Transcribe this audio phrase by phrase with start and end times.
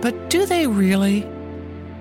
[0.00, 1.28] But do they really?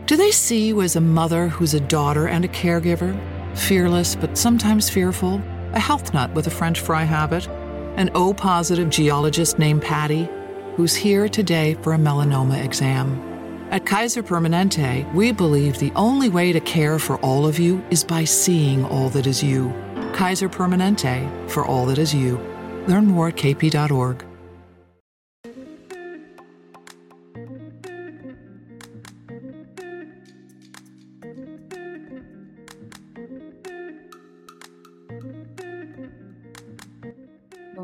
[0.06, 3.18] Do they see you as a mother who's a daughter and a caregiver?
[3.58, 5.42] Fearless, but sometimes fearful?
[5.74, 7.48] A health nut with a French fry habit?
[7.98, 10.30] An O positive geologist named Patty,
[10.76, 13.22] who's here today for a melanoma exam?
[13.70, 18.04] At Kaiser Permanente, we believe the only way to care for all of you is
[18.04, 19.72] by seeing all that is you.
[20.14, 22.38] Kaiser Permanente, for all that is you.
[22.88, 24.29] Learn more at kp.org.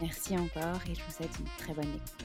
[0.00, 2.22] Merci encore et je vous souhaite une très bonne écoute.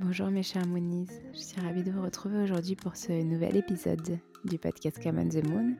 [0.00, 4.18] Bonjour mes chers Moonies, je suis ravie de vous retrouver aujourd'hui pour ce nouvel épisode
[4.44, 5.76] du podcast Come on the Moon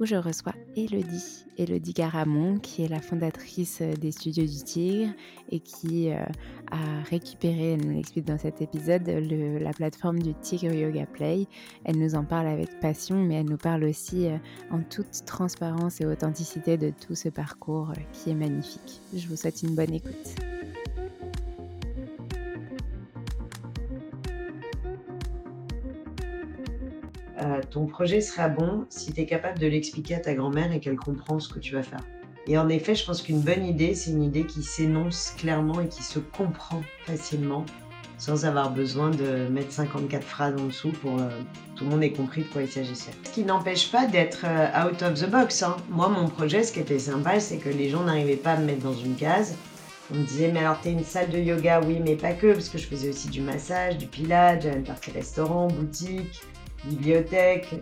[0.00, 5.12] où je reçois Elodie, Elodie Garamond, qui est la fondatrice euh, des Studios du Tigre
[5.50, 6.24] et qui euh,
[6.70, 11.46] a récupéré, elle nous l'explique dans cet épisode, la plateforme du Tigre Yoga Play.
[11.84, 14.36] Elle nous en parle avec passion, mais elle nous parle aussi euh,
[14.70, 19.00] en toute transparence et authenticité de tout ce parcours qui est magnifique.
[19.14, 20.34] Je vous souhaite une bonne écoute.
[27.44, 30.80] Euh, ton projet sera bon si tu es capable de l'expliquer à ta grand-mère et
[30.80, 32.00] qu'elle comprend ce que tu vas faire.
[32.46, 35.88] Et en effet, je pense qu'une bonne idée, c'est une idée qui s'énonce clairement et
[35.88, 37.64] qui se comprend facilement
[38.16, 41.28] sans avoir besoin de mettre 54 phrases en dessous pour euh,
[41.74, 43.10] tout le monde ait compris de quoi il s'agissait.
[43.24, 45.62] Ce qui n'empêche pas d'être euh, out of the box.
[45.62, 45.76] Hein.
[45.90, 48.66] Moi, mon projet, ce qui était sympa, c'est que les gens n'arrivaient pas à me
[48.66, 49.56] mettre dans une case.
[50.12, 52.68] On me disait, mais alors t'es une salle de yoga, oui, mais pas que, parce
[52.68, 56.42] que je faisais aussi du massage, du pilates, j'avais une partie restaurant, boutique,
[56.84, 57.74] bibliothèque.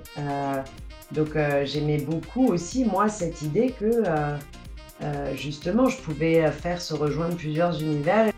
[1.12, 1.30] donc
[1.64, 4.02] j'aimais beaucoup aussi, moi, cette idée que
[5.34, 8.32] justement, je pouvais faire se rejoindre plusieurs univers.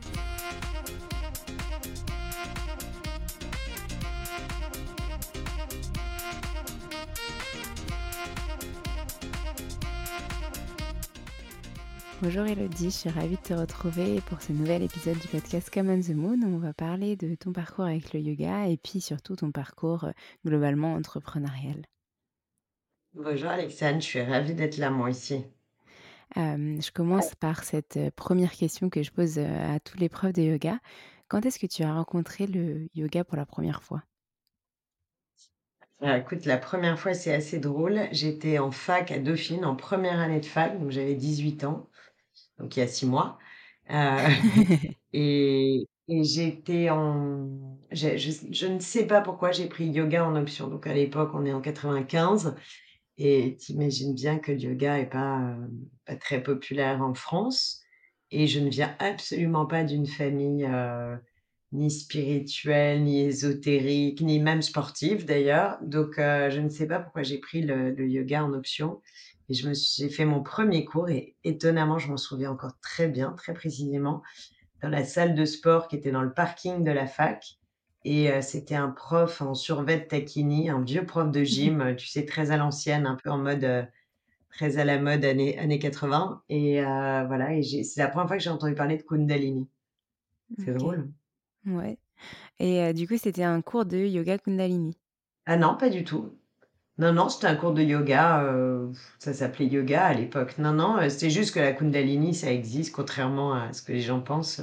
[12.24, 15.90] Bonjour Elodie, je suis ravie de te retrouver pour ce nouvel épisode du podcast Come
[15.90, 19.02] on the Moon où on va parler de ton parcours avec le yoga et puis
[19.02, 20.12] surtout ton parcours euh,
[20.42, 21.84] globalement entrepreneurial.
[23.12, 25.44] Bonjour Alexandre, je suis ravie d'être là moi ici.
[26.34, 30.32] je commence par cette euh, première question que je pose euh, à tous les profs
[30.32, 30.78] de yoga.
[31.28, 34.02] Quand est-ce que tu as rencontré le yoga pour la première fois?
[36.00, 38.08] Ah, écoute, la première fois, c'est assez drôle.
[38.12, 41.88] J'étais en fac à Dauphine, en première année de fac, donc j'avais 18 ans
[42.58, 43.38] donc il y a six mois.
[43.90, 44.28] Euh,
[45.12, 47.78] et, j'étais en.
[47.90, 50.68] Je, ne sais pas pourquoi j'ai pris yoga en option.
[50.68, 52.54] Donc à l'époque, on est en 95.
[53.16, 55.66] Et t'imagines bien que le yoga n'est pas, euh,
[56.04, 57.82] pas très populaire en France.
[58.30, 61.16] Et je ne viens absolument pas d'une famille euh,
[61.72, 65.78] ni spirituelle, ni ésotérique, ni même sportive d'ailleurs.
[65.82, 69.00] Donc je ne sais pas pourquoi j'ai pris le, le, yoga en option.
[69.48, 73.08] Et je me j'ai fait mon premier cours et étonnamment, je m'en souviens encore très
[73.08, 74.22] bien, très précisément,
[74.82, 77.58] dans la salle de sport qui était dans le parking de la fac.
[78.04, 82.06] Et euh, c'était un prof en survêt taquini, un vieux prof de gym, euh, tu
[82.06, 83.82] sais, très à l'ancienne, un peu en mode euh,
[84.50, 86.42] très à la mode années, années 80.
[86.48, 89.68] Et voilà, et c'est la première fois que j'ai entendu parler de Kundalini.
[90.58, 91.10] C'est drôle.
[91.66, 91.98] Ouais.
[92.60, 94.96] Et du coup, c'était un cours de yoga Kundalini?
[95.46, 96.38] Ah non, pas du tout.
[96.98, 100.58] Non, non, c'était un cours de yoga, euh, ça s'appelait yoga à l'époque.
[100.58, 104.00] Non, non, euh, c'était juste que la Kundalini, ça existe, contrairement à ce que les
[104.00, 104.60] gens pensent.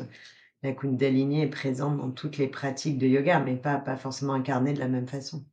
[0.63, 4.73] La Kundalini est présente dans toutes les pratiques de yoga, mais pas, pas forcément incarnée
[4.73, 5.45] de la même façon.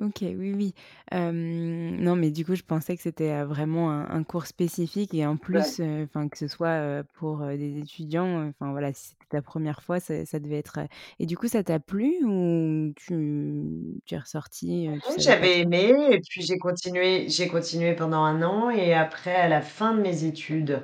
[0.00, 0.74] OK, oui, oui.
[1.12, 5.80] non, mais du coup, je pensais que c'était, vraiment un cours spécifique et en plus,
[5.80, 10.38] enfin, que ce soit, pour, des étudiants, enfin, voilà, si c'était ta première fois, ça
[10.38, 10.78] devait être,
[11.18, 16.42] et du coup, ça t'a plu ou tu tu es ressorti, j'avais aimé et puis
[16.42, 20.82] j'ai continué j'ai continué pendant un an et après, à la fin de mes études,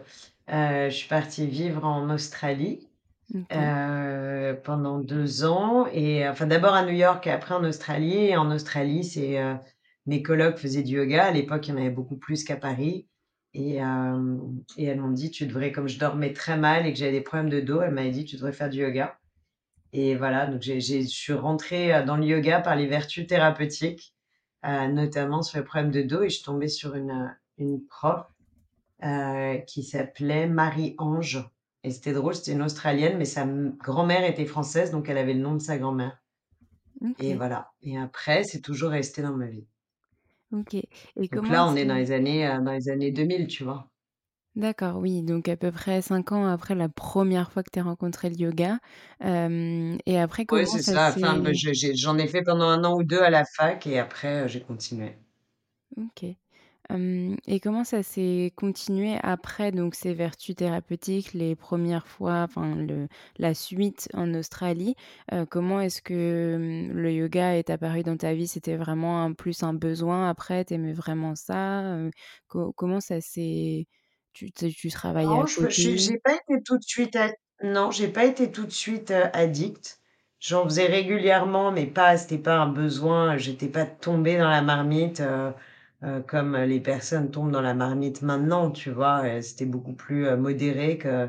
[0.49, 2.88] je suis partie vivre en Australie.
[3.52, 8.26] Euh, pendant deux ans et enfin d'abord à New York et après en Australie.
[8.26, 9.54] Et en Australie, c'est, euh,
[10.06, 11.24] mes colocs faisaient du yoga.
[11.24, 13.08] À l'époque, il y en avait beaucoup plus qu'à Paris.
[13.54, 13.76] Et
[14.76, 17.20] et elles m'ont dit: «Tu devrais» comme je dormais très mal et que j'avais des
[17.20, 19.18] problèmes de dos, elle m'avait dit: «Tu devrais faire du yoga»
[19.92, 24.14] et voilà, donc j'ai je suis rentrée, dans le yoga par les vertus thérapeutiques,
[24.64, 26.22] notamment sur les problèmes de dos.
[26.22, 28.26] Et je suis tombée sur une, une prof,
[29.66, 31.48] qui s'appelait Marie-Ange
[31.84, 35.40] et c'était drôle, c'était une Australienne, mais sa grand-mère était française, donc elle avait le
[35.40, 36.19] nom de sa grand-mère.
[37.20, 37.72] Et voilà.
[37.82, 39.66] Et après, c'est toujours resté dans ma vie.
[40.52, 40.75] OK.
[40.75, 40.86] Et
[41.31, 43.90] Donc là, on est dans les années, euh, dans les années 2000, tu vois.
[44.56, 47.82] D'accord, oui, donc à peu près cinq ans après la première fois que tu as
[47.82, 48.78] rencontré le yoga.
[49.20, 51.12] et après, Oui, c'est ça.
[51.14, 51.42] Enfin,
[51.94, 54.60] j'en ai fait pendant un an ou deux à la fac et après, euh, j'ai
[54.60, 55.16] continué.
[55.96, 56.36] OK
[56.90, 63.08] et comment ça s'est continué après donc ces vertus thérapeutiques, les premières fois, enfin le
[63.38, 64.94] la suite en Australie?
[65.50, 68.46] comment est-ce que, le yoga est apparu dans ta vie?
[68.46, 70.64] C'était vraiment un plus un besoin après?
[70.64, 71.96] Tu aimais vraiment ça?
[72.48, 73.86] comment ça s'est
[74.32, 77.17] tu tu travaillais à Non, je j'ai pas été tout de suite
[77.62, 80.00] non, j'ai pas été tout de suite, addict.
[80.41, 85.20] J'en faisais régulièrement, mais pas c'était pas un besoin, j'étais pas tombée dans la marmite,
[85.20, 85.50] euh,
[86.27, 89.41] comme les personnes tombent dans la marmite maintenant, tu vois?
[89.43, 91.29] c'était beaucoup plus, euh, modéré que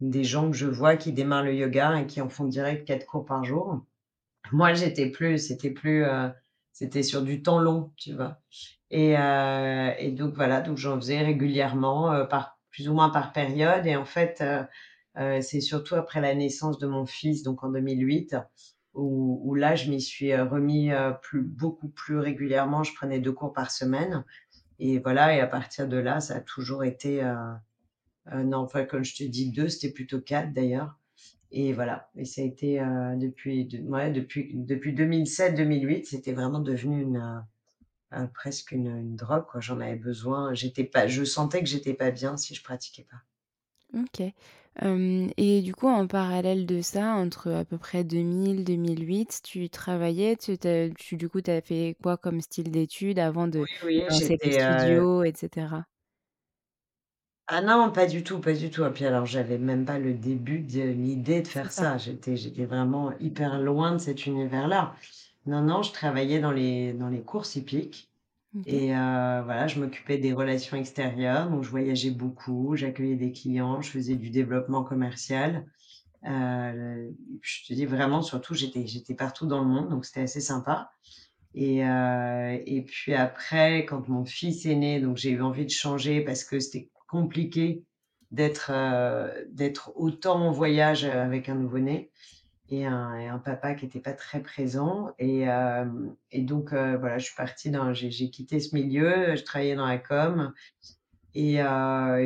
[0.00, 3.06] des gens que je vois qui démarrent le yoga et qui en font direct 4
[3.06, 3.84] cours par jour.
[4.52, 6.28] Moi, j'étais plus c'était plus, euh,
[6.72, 8.38] c'était sur du temps long, tu vois?
[8.90, 9.14] Et
[10.12, 12.26] donc voilà, donc j'en faisais régulièrement,
[12.70, 14.42] plus ou moins par période et en fait,
[15.40, 18.34] c'est surtout après la naissance de mon fils, donc en 2008
[18.94, 20.90] où, là, je m'y suis remis
[21.22, 22.82] plus, beaucoup plus régulièrement.
[22.82, 24.24] Je prenais deux cours par semaine.
[24.78, 27.22] Et voilà, et à partir de là, ça a toujours été.
[28.34, 30.96] non, enfin, comme je te dis, deux, c'était plutôt quatre d'ailleurs.
[31.52, 32.80] Et voilà, et ça a été
[33.16, 37.06] depuis, ouais, depuis, depuis 2007-2008, c'était vraiment devenu
[38.34, 39.46] presque une, une drogue.
[39.58, 40.52] J'en avais besoin.
[40.92, 43.98] Pas, je sentais que j'étais pas bien si je pratiquais pas.
[43.98, 44.32] OK.
[45.36, 50.56] Et du coup, en parallèle de ça, entre à peu près 2000-2008, tu travaillais, tu
[50.98, 54.50] tu du coup, tu as fait quoi comme style d'études avant de Oui, lancer tes
[54.52, 55.84] studios etc.?
[57.48, 58.84] Ah non, pas du tout, pas du tout.
[58.84, 61.98] Et puis alors, j'avais même pas le début de l'idée de faire ça.
[61.98, 64.94] J'étais j'étais vraiment hyper loin de cet univers-là.
[65.46, 68.09] Non, non, je travaillais dans les dans les courses hippiques
[68.66, 73.80] et heu, voilà, je m'occupais des relations extérieures, donc je voyageais beaucoup, j'accueillais des clients,
[73.82, 75.66] je faisais du développement commercial.
[76.26, 80.40] Heu, je te dis vraiment surtout j'étais j'étais partout dans le monde, donc c'était assez
[80.42, 80.90] sympa.
[81.54, 85.70] Et heu et puis après quand mon fils est né, donc j'ai eu envie de
[85.70, 87.84] changer parce que c'était compliqué
[88.30, 88.70] d'être,
[89.50, 92.12] d'être autant en voyage, avec un nouveau-né
[92.70, 95.44] et un papa qui était pas très présent et
[96.38, 100.52] donc voilà, je suis partie dans j'ai quitté ce milieu, je travaillais dans la com
[101.34, 101.60] et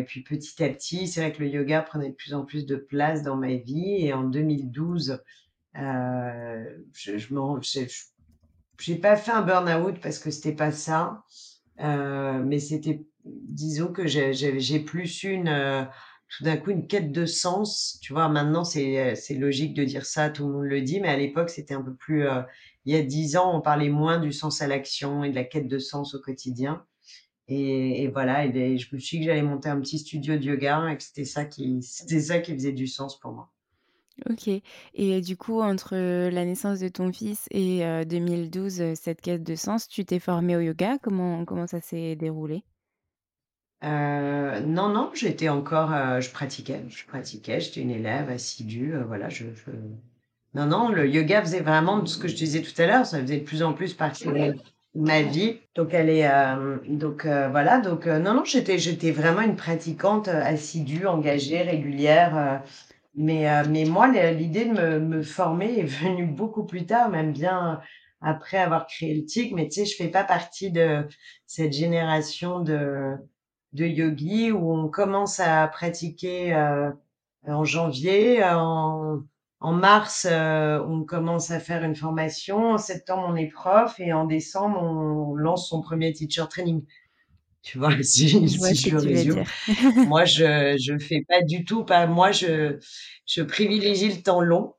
[0.07, 2.77] puis petit à petit, c'est vrai que le yoga prenait de plus en plus de
[2.77, 5.23] place dans ma vie et en 2012,
[5.77, 11.25] heu, je je pas fait un burn-out parce que c'était pas ça,
[11.79, 15.89] mais c'était disons que j'ai plus une,
[16.29, 18.29] tout d'un coup une quête de sens, tu vois?
[18.29, 21.17] Maintenant c'est, heu, c'est logique de dire ça, tout le monde le dit, mais à
[21.17, 22.43] l'époque c'était un peu plus, heu,
[22.85, 25.45] il y a 10 ans, on parlait moins du sens à l'action et de la
[25.45, 26.85] quête de sens au quotidien
[27.49, 30.45] et voilà et beh, je me suis dit que j'allais monter un petit studio de
[30.45, 33.53] yoga et que c'était ça qui ça qui faisait du sens pour moi.
[34.31, 34.49] OK
[34.95, 35.97] et du coup, entre,
[36.31, 40.21] la naissance de ton fils et heu, 2012, heu, cette quête de sens, tu t'es
[40.21, 40.99] formée au yoga?
[41.03, 42.65] Comment comment ça s'est déroulé?
[43.85, 49.05] Heu, non, non, j'étais encore, heu, je pratiquais je pratiquais, j'étais une élève assidue, heu,
[49.05, 49.71] voilà, je je
[50.55, 53.21] non, non, le yoga faisait vraiment ce que je te disais tout à l'heure, ça
[53.21, 54.55] faisait de plus en plus partie de
[54.95, 56.29] ma vie, donc elle est,
[56.89, 62.63] donc voilà, donc non, non, j'étais j'étais vraiment une pratiquante, assidue, engagée, régulière,
[63.15, 67.81] mais mais moi, l'idée de me me former est venue beaucoup plus tard, même bien
[68.21, 71.07] après avoir créé le TIG, mais tu sais, je fais pas partie de
[71.47, 73.17] cette génération de
[73.75, 76.93] de yogis où on commence à pratiquer, heu,
[77.47, 79.23] en janvier, en
[79.61, 84.13] en mars, heu, on commence à faire une formation, en septembre, on est prof et
[84.13, 86.85] en décembre, on lance son premier teacher training.
[87.63, 87.91] Tu vois?
[88.03, 89.45] Si Je vois si résume.
[90.03, 92.79] Moi, je je fais pas du tout pas moi, je
[93.27, 94.75] je privilégie le temps long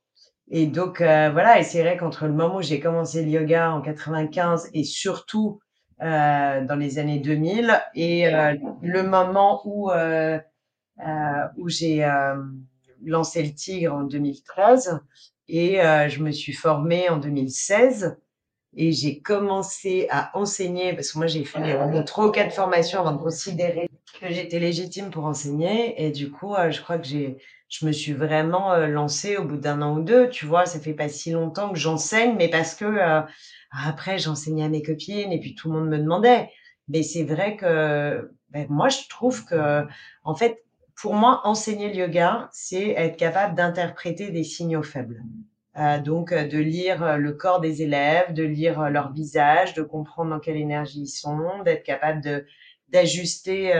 [0.52, 3.72] et donc heu, voilà et c'est vrai qu'entre le moment où j'ai commencé le yoga
[3.74, 5.60] en 95 et surtout,
[6.00, 10.40] dans les années 2000 et heu, le moment où, heu,
[11.58, 12.08] où j'ai,
[13.04, 15.00] lancé le Tigre en 2013
[15.48, 18.18] et je me suis formée en 2016
[18.78, 21.60] et j'ai commencé à enseigner parce que moi j'ai fait
[22.06, 26.04] 3 ou 4 formations avant de considérer que j'étais légitime pour enseigner.
[26.04, 27.38] Et du coup, je crois que j'ai
[27.80, 30.66] je me suis vraiment, heu, lancée au bout d'1 an ou 2, tu vois?
[30.66, 33.24] Ça fait pas si longtemps que j'enseigne, mais parce que, heu,
[33.72, 36.50] après j'enseignais à mes copines et puis tout le monde me demandait.
[36.88, 39.84] Mais c'est vrai que, beh, moi je trouve que,
[40.24, 40.64] en fait,
[41.02, 45.22] pour moi, enseigner le yoga, c'est être capable d'interpréter des signaux faibles.
[45.78, 49.74] Heu, donc heu, de lire, heu, le corps des élèves, de lire, heu, leur visage,
[49.76, 52.46] de comprendre dans quelle énergie ils sont, d'être capable de
[52.90, 53.74] d'ajuster,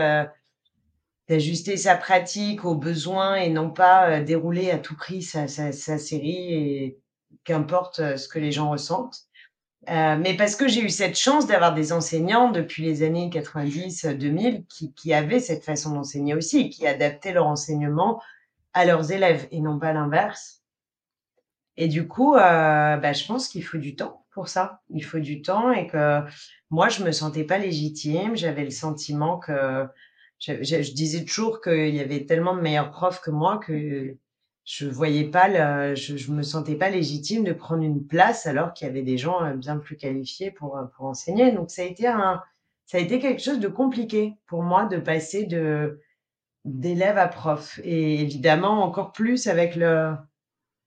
[1.28, 5.72] d'ajuster sa pratique aux besoins et non pas, heu, dérouler à tout prix sa sa
[5.72, 6.98] sa série et
[7.44, 9.22] qu'importe, heu, ce que les gens ressentent.
[9.90, 14.64] Heu, mais parce que j'ai eu cette chance d'avoir des enseignants depuis les années 90-2000
[14.68, 18.22] qui qui avaient cette façon d'enseigner aussi, qui adaptaient leur enseignement
[18.74, 20.62] à leurs élèves et non pas l'inverse.
[21.76, 24.80] Et du coup, heu, bah, je pense qu'il faut du temps pour ça.
[24.90, 26.20] Il faut du temps et que
[26.70, 28.36] moi, je me sentais pas légitime.
[28.36, 29.86] J'avais le sentiment que
[30.40, 34.16] je disais toujours qu'il y avait tellement de meilleurs profs que moi que
[34.64, 38.72] je voyais pas le je je me sentais pas légitime de prendre une place alors
[38.74, 41.52] qu'il y avait des gens, heu, bien plus qualifiés pour, heu, pour enseigner.
[41.52, 42.42] Donc ça a été un
[42.86, 46.00] ça a été quelque chose de compliqué pour moi de passer de
[46.64, 50.14] d'élève à prof et évidemment encore plus avec le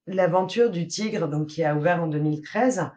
[0.07, 2.89] L'aventure du Tigre, donc qui a ouvert en 2013,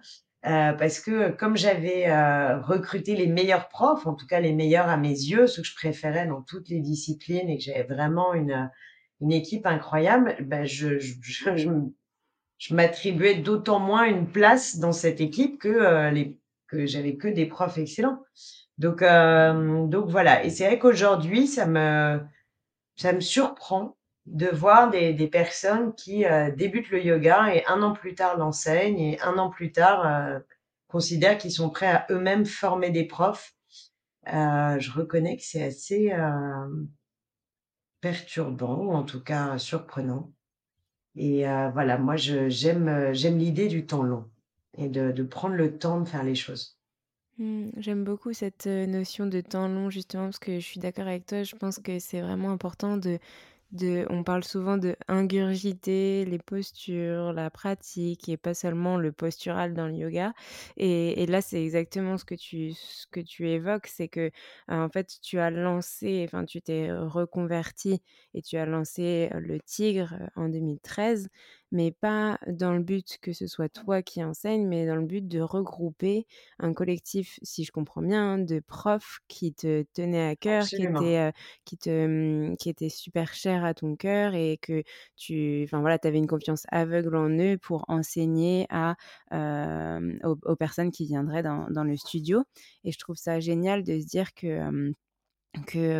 [0.47, 4.89] heu, parce que comme j'avais, heu, recruté les meilleurs profs, en tout cas les meilleurs
[4.89, 8.35] à mes yeux, ceux que je préférais dans toutes les disciplines et que j'avais vraiment
[8.35, 8.67] une, heu,
[9.21, 11.69] une équipe incroyable, bah, je je je
[12.59, 17.29] je m'attribuais d'autant moins une place dans cette équipe que, heu, les que j'avais que
[17.29, 18.21] des profs excellents.
[18.79, 22.21] Donc donc voilà et c'est vrai qu'aujourd'hui ça me
[22.97, 27.83] ça me surprend de voir des des personnes qui, heu, débutent le yoga et un
[27.83, 30.45] an plus tard l'enseignent et un an plus tard, heu,
[30.89, 33.55] considèrent qu'ils sont prêts à eux-mêmes former des profs.
[34.29, 36.13] Heu, je reconnais que c'est assez,
[38.01, 40.33] perturbant ou en tout cas surprenant
[41.15, 44.31] et voilà, moi j'aime, j'aime l'idée du temps long
[44.79, 46.79] et de de prendre le temps de faire les choses.
[47.39, 51.27] Mmh, j'aime beaucoup cette, notion de temps long justement parce que je suis d'accord avec
[51.27, 51.43] toi.
[51.43, 53.19] Je pense que c'est vraiment important de
[54.11, 59.87] on parle souvent de ingurgiter les postures, la pratique et pas seulement le postural dans
[59.87, 60.33] le yoga.
[60.77, 64.31] Et, là, c'est exactement ce que tu, ce que tu évoques, c'est que
[64.69, 68.03] en fait, tu as lancé, enfin, tu t'es reconverti
[68.35, 71.29] et tu as lancé le Tigre en 2013
[71.73, 75.27] mais pas dans le but que ce soit toi qui enseignes, mais dans le but
[75.27, 76.27] de regrouper
[76.59, 81.33] un collectif, si je comprends bien, de profs qui te tenaient à cœur, qui étaient,
[81.65, 84.83] qui, te, mmh, qui étaient super chers à ton cœur et que
[85.17, 88.97] tu enfin, voilà, avais une confiance aveugle en eux pour enseigner à,
[90.25, 92.45] aux, personnes qui viendraient dans, dans, le studio.
[92.85, 94.93] Et je trouve ça génial de se dire que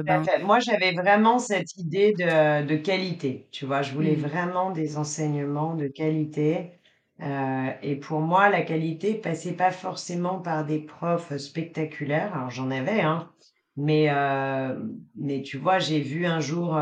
[0.05, 3.83] ben moi, j'avais vraiment cette idée de de qualité, tu vois?
[3.83, 4.21] Je voulais mmh.
[4.21, 6.73] vraiment des enseignements de qualité,
[7.21, 12.35] heu et pour moi, la qualité passait pas forcément par des profs spectaculaires.
[12.35, 13.31] Alors j'en avais, hein,
[13.77, 16.77] mais heu, mais tu vois, j'ai vu un jour,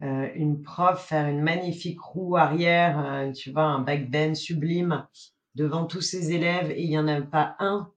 [0.00, 3.64] une prof faire une magnifique roue arrière, tu vois?
[3.64, 5.06] Un backbend sublime
[5.54, 7.92] devant tous ses élèves et il y en a pas un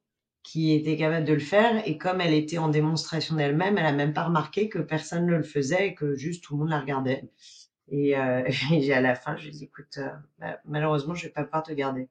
[0.47, 1.85] qui était capable de le faire.
[1.87, 5.35] Et comme elle était en démonstration d'elle-même, elle a même pas remarqué que personne ne
[5.35, 7.29] le faisait et que juste tout le monde la regardait.
[7.89, 11.25] Et heu et à la fin, je lui ai dit: «Écoute, heu, bah, malheureusement, je
[11.27, 12.09] vais pas pouvoir te garder»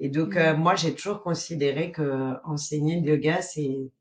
[0.00, 0.58] et donc heu, mmh.
[0.58, 3.92] moi, j'ai toujours considéré qu'enseigner le yoga, c'est,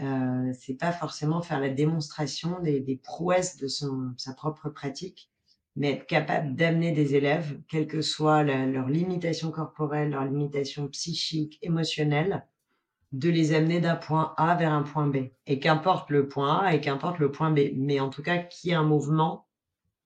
[0.00, 5.30] heu, c'est pas forcément faire la démonstration des des prouesses de son sa propre pratique,
[5.76, 10.88] mais être capable d'amener des élèves, quelle que soit la leur limitation corporelle, leur limitation
[10.88, 12.46] psychique, émotionnelle,
[13.12, 15.30] de les amener d'un point A vers un point B.
[15.46, 18.70] Et qu'importe le point A et qu'importe le point B, mais en tout cas qu'il
[18.70, 19.46] y ait un mouvement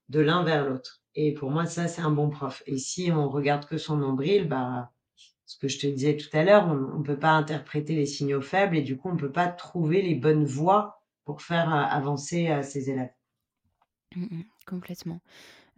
[0.08, 1.02] de l'un vers l'autre.
[1.14, 2.62] Et pour moi, ça, c'est un bon prof.
[2.66, 4.92] Et si on regarde que son nombril, bah,
[5.46, 8.40] ce que je te disais tout à l'heure, on ne peut pas interpréter les signaux
[8.40, 11.78] faibles et du coup, on ne peut pas trouver les bonnes voies pour faire euh,
[11.78, 13.12] avancer euh, ses élèves.
[14.16, 15.20] Mmh, mmh, complètement.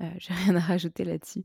[0.03, 1.45] Euh, j'ai rien à rajouter là-dessus.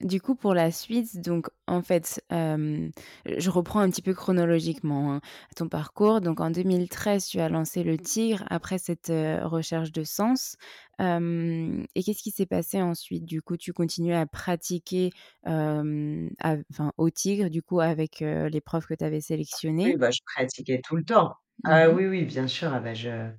[0.00, 5.20] du coup, pour la suite, donc en fait, je reprends un petit peu chronologiquement hein,
[5.56, 6.20] ton parcours.
[6.20, 9.08] Donc en 2013, tu as lancé le Tigre après cette
[9.42, 10.56] recherche de sens.
[11.00, 13.24] et qu'est-ce qui s'est passé ensuite?
[13.24, 15.10] Du coup, tu continues à pratiquer
[15.44, 20.20] enfin, au Tigre, du coup, avec les profs que tu avais sélectionnés Oui, bah, je
[20.34, 21.34] pratiquais tout le temps.
[21.64, 22.72] Ah mmh oui, oui, bien sûr.
[22.72, 23.30] Ah bah, je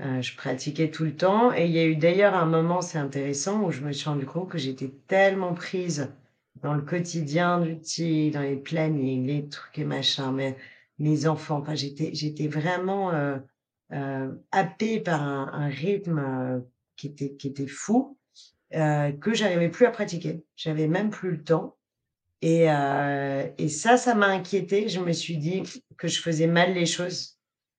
[0.00, 2.98] Heu, je pratiquais tout le temps et il y a eu d'ailleurs un moment, c'est
[2.98, 6.12] intéressant, où je me suis rendu compte que j'étais tellement prise
[6.62, 10.56] dans le quotidien du petit, dans les plannings, les trucs et machin, mais
[10.98, 13.40] mes enfants, enfin j'étais j'étais vraiment, heu
[13.92, 18.16] heu, happée par un un rythme, heu, qui était qui était fou,
[18.74, 20.44] heu, que j'arrivais plus à pratiquer.
[20.56, 21.76] J'avais même plus le temps
[22.42, 22.66] et
[23.58, 24.88] et ça, ça m'a inquiétée.
[24.88, 25.62] Je me suis dit
[25.98, 27.37] que je faisais mal les choses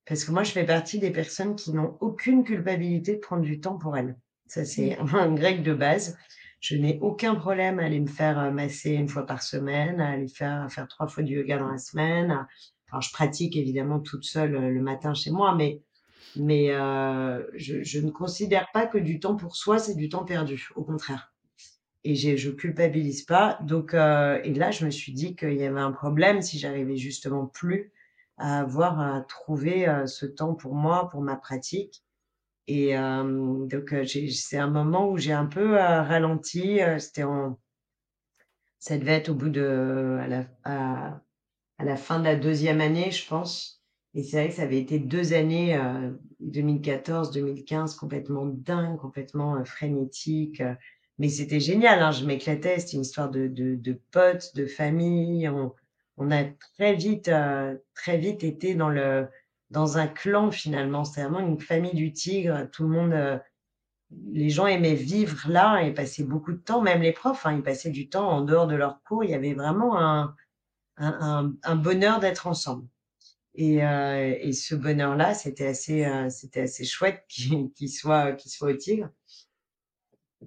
[0.09, 3.61] parce que moi, je fais partie des personnes qui n'ont aucune culpabilité de prendre du
[3.61, 4.17] temps pour elles.
[4.47, 6.17] Ça, c'est un grec de base.
[6.59, 10.09] Je n'ai aucun problème à aller me faire euh, masser une fois par semaine, à
[10.09, 12.47] aller faire, à faire trois fois du yoga dans la semaine.
[12.91, 15.79] Alors, je pratique évidemment toute seule euh, le matin chez moi, mais,
[16.35, 20.25] mais euh, je, je, ne considère pas que du temps pour soi, c'est du temps
[20.25, 20.69] perdu.
[20.75, 21.31] Au contraire.
[22.03, 23.59] Et je culpabilise pas.
[23.61, 26.97] Donc, euh, et là, je me suis dit qu'il y avait un problème si j'arrivais
[26.97, 27.91] justement plus
[28.39, 32.03] à avoir à trouver, ce temps pour moi, pour ma pratique
[32.67, 37.57] et donc c'est un moment où j'ai un peu, ralenti, c'était en
[38.77, 41.21] ça devait être au bout de à la à
[41.79, 43.81] à la fin de la deuxième année, je pense
[44.13, 45.79] et c'est vrai que ça avait été deux années,
[46.43, 50.63] 2014-2015 complètement dingues, complètement, frénétiques,
[51.19, 52.79] mais c'était génial, hein, je m'éclatais.
[52.79, 55.73] C'était une histoire de de de potes, de famille, on
[56.19, 56.45] on a
[56.77, 59.27] très vite, heu, très vite été dans le
[59.71, 61.05] dans un clan finalement.
[61.05, 62.69] C'est vraiment une famille du tigre.
[62.73, 63.39] Tout le monde, heu,
[64.31, 67.63] les gens aimaient vivre là et passer beaucoup de temps, même les profs, hein, ils
[67.63, 69.23] passaient du temps en dehors de leurs cours.
[69.23, 70.35] Il y avait vraiment un
[70.97, 72.87] un un bonheur d'être ensemble
[73.55, 78.71] et heu et ce bonheur-là, c'était assez, heu, c'était assez chouette qu'il soit qu'il soit
[78.71, 79.09] au tigre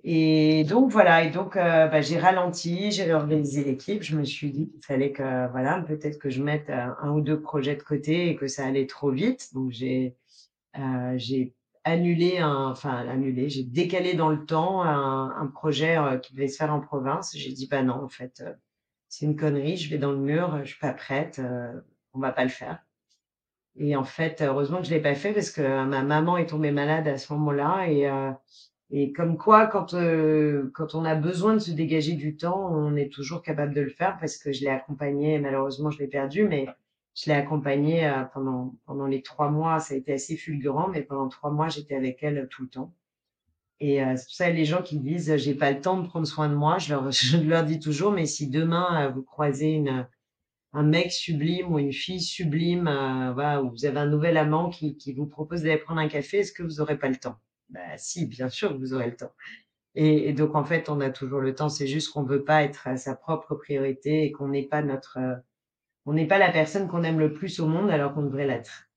[0.05, 4.03] et donc voilà et donc heu, bah, j'ai ralenti, j'ai réorganisé l'équipe.
[4.03, 7.21] Je me suis dit qu'il fallait que voilà, peut-être que je mette, heu, 1 ou
[7.21, 9.53] 2 projets de côté et que ça allait trop vite.
[9.55, 10.17] Donc j'ai,
[10.79, 16.19] heu, j'ai annulé un enfin annulé, j'ai décalé dans le temps un un projet, heu,
[16.21, 17.33] qui devait se faire en province.
[17.37, 18.43] J'ai dit: «Bah non, en fait,
[19.09, 21.41] c'est une connerie, je vais dans le mur, je suis pas prête,
[22.15, 22.81] on va pas le faire»
[23.77, 26.71] et en fait, heureusement que je l'ai pas fait parce que ma maman est tombée
[26.73, 28.07] malade à ce moment-là et
[28.93, 32.95] et comme quoi, quand, heu, quand on a besoin de se dégager du temps, on
[32.97, 36.45] est toujours capable de le faire parce que je l'ai accompagnée, malheureusement, je l'ai perdue,
[36.47, 36.67] mais
[37.17, 39.81] je l'ai accompagnée, heu, pendant pendant les 3 mois.
[39.81, 42.95] Ça a été assez fulgurant, mais pendant 3 mois, j'étais avec elle, tout le temps.
[43.81, 46.49] Et c'est pour ça les gens qui disent j'ai pas le temps de prendre soin
[46.49, 50.09] de moi, je leur, je leur dis toujours mais si demain vous croisez une
[50.75, 52.85] un mec sublime ou une fille sublime,
[53.35, 56.39] voilà, ou vous avez un nouvel amant qui, qui vous propose d'aller prendre un café,
[56.41, 57.37] est-ce que vous aurez pas le temps?
[57.73, 59.33] Bah si, bien sûr vous aurez le temps.
[59.95, 61.69] Et, et, donc en fait, on a toujours le temps.
[61.69, 65.19] C'est juste qu'on veut pas être à sa propre priorité et qu'on n'est pas notre,
[66.07, 68.89] on n'est pas la personne qu'on aime le plus au monde alors qu'on devrait l'être.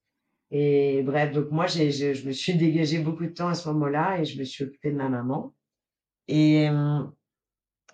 [0.51, 3.67] Et bref, donc moi, j'ai, je, je, me suis dégagé beaucoup de temps à ce
[3.69, 5.53] moment-là et je me suis occupée de ma maman.
[6.27, 6.69] Et,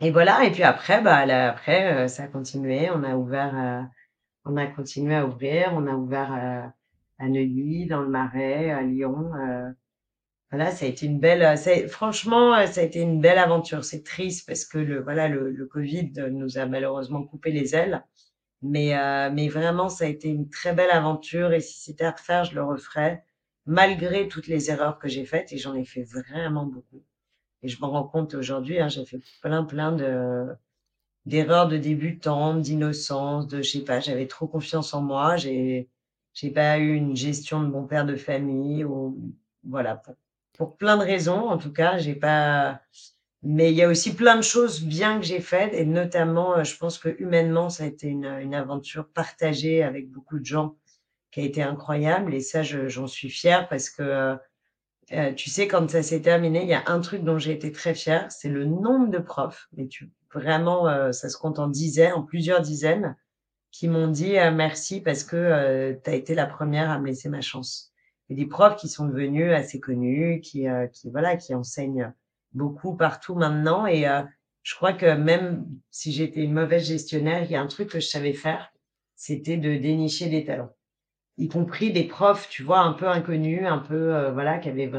[0.02, 0.44] et voilà.
[0.46, 1.17] Et puis après, bah,
[1.50, 2.89] après, euh, ça a continué.
[2.91, 3.84] On a ouvert, euh,
[4.46, 5.72] on a continué à ouvrir.
[5.74, 6.67] On a ouvert euh,
[7.20, 9.32] à Neuilly, dans le Marais, à Lyon.
[10.52, 13.86] Voilà, ça a été une belle, ça, franchement, ça a été une belle aventure.
[13.86, 18.04] C'est triste parce que le, voilà, le, le Covid nous a malheureusement coupé les ailes.
[18.62, 22.12] Mais, euh, mais vraiment, ça a été une très belle aventure et si c'était à
[22.12, 23.24] refaire, je le referais,
[23.66, 27.04] malgré toutes les erreurs que j'ai faites et j'en ai fait vraiment beaucoup.
[27.64, 30.48] Et je m'en rends compte aujourd'hui, hein, j'ai fait plein, plein de
[31.26, 35.90] d'erreurs de débutante, d'innocence, de, je sais pas, j'avais trop confiance en moi, j'ai
[36.34, 39.18] j'ai pas eu une gestion de mon père de famille ou
[39.64, 40.02] voilà
[40.62, 42.82] pour plein de raisons en tout cas, j'ai pas
[43.41, 46.63] mais il y a aussi plein de choses bien que j'ai faites et notamment, euh,
[46.63, 50.76] je pense que humainement, ça a été une, une aventure partagée avec beaucoup de gens
[51.32, 54.36] qui a été incroyable et ça, j'en suis fière parce que, euh,
[55.13, 57.71] euh, tu sais, quand ça s'est terminé, il y a un truc dont j'ai été
[57.71, 62.13] très fière, c'est le nombre de profs, mais tu, vraiment, ça se compte en dizaines,
[62.13, 63.17] en plusieurs dizaines,
[63.71, 67.41] qui m'ont dit merci parce que tu as été la première à me laisser ma
[67.41, 67.90] chance.
[68.32, 72.13] Et des profs qui sont devenus assez connus, qui, qui voilà, qui enseignent
[72.54, 73.86] beaucoup partout maintenant.
[73.86, 74.24] Et euh,
[74.63, 78.00] je crois que même si j'étais une mauvaise gestionnaire, il y a un truc que
[78.00, 78.72] je savais faire,
[79.15, 80.74] c'était de dénicher des talents,
[81.38, 84.91] y compris des profs, tu vois, un peu inconnus, un peu euh, voilà, qui avaient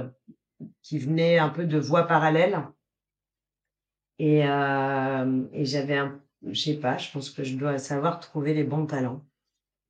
[0.83, 2.61] qui venaient un peu de voies parallèles.
[4.19, 8.55] Et, euh, et j'avais un, je sais pas, je pense que je dois savoir trouver
[8.55, 9.25] les bons talents.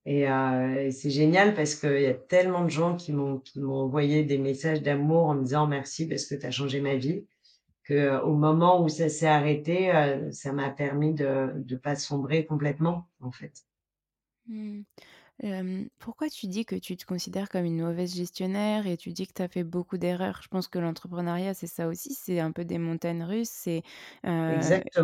[0.04, 4.24] Et, euh, c'est génial parce qu'il y a tellement de gens qui m'ont qui envoyé
[4.24, 7.24] des messages d'amour en me disant merci parce que tu as changé ma vie
[7.84, 11.96] que euh, au moment où ça s'est arrêté, euh, ça m'a permis de ne pas
[11.96, 13.64] sombrer complètement, en fait.
[14.46, 14.82] Mmh
[15.98, 19.32] pourquoi tu dis que tu te considères comme une mauvaise gestionnaire et tu dis que
[19.34, 20.40] tu as fait beaucoup d'erreurs?
[20.42, 23.82] Je pense que l'entrepreneuriat, c'est ça aussi, c'est un peu des montagnes russes, c'est,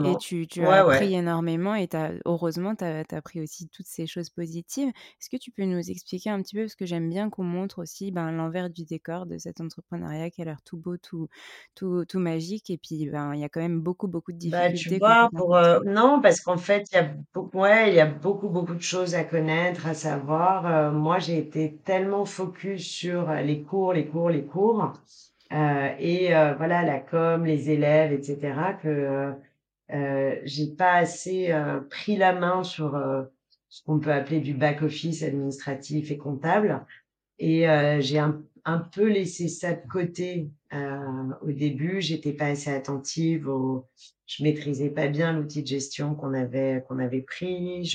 [0.02, 1.88] et tu tu as appris énormément et
[2.24, 4.88] heureusement, tu as appris aussi toutes ces choses positives.
[4.88, 6.62] Est-ce que tu peux nous expliquer un petit peu?
[6.62, 10.42] Parce que j'aime bien qu'on montre aussi, ben, l'envers du décor de cet entrepreneuriat qui
[10.42, 11.28] a l'air tout beau, tout
[11.74, 14.72] tout tout magique et puis, ben, il y a quand même beaucoup, beaucoup de Bah,
[14.72, 17.14] tu difficultés vois, pour, non, parce qu'en fait, il y a
[17.52, 21.38] ouais, il y a beaucoup, beaucoup de choses à connaître, à savoir euh, moi, j'ai
[21.38, 24.92] été tellement focus sur euh, les cours, les cours, les cours,
[25.52, 29.32] euh, et voilà, la com, les élèves, etc., que
[30.44, 31.50] j'ai pas assez
[31.88, 33.00] pris la main sur
[33.70, 36.84] ce qu'on peut appeler du back-office administratif et comptable.
[37.38, 37.64] Et
[38.00, 42.02] j'ai un, peu laissé ça de côté au début.
[42.02, 43.86] J'étais pas assez attentive au,
[44.26, 47.90] je maîtrisais pas bien l'outil de gestion qu'on avait qu'on avait pris.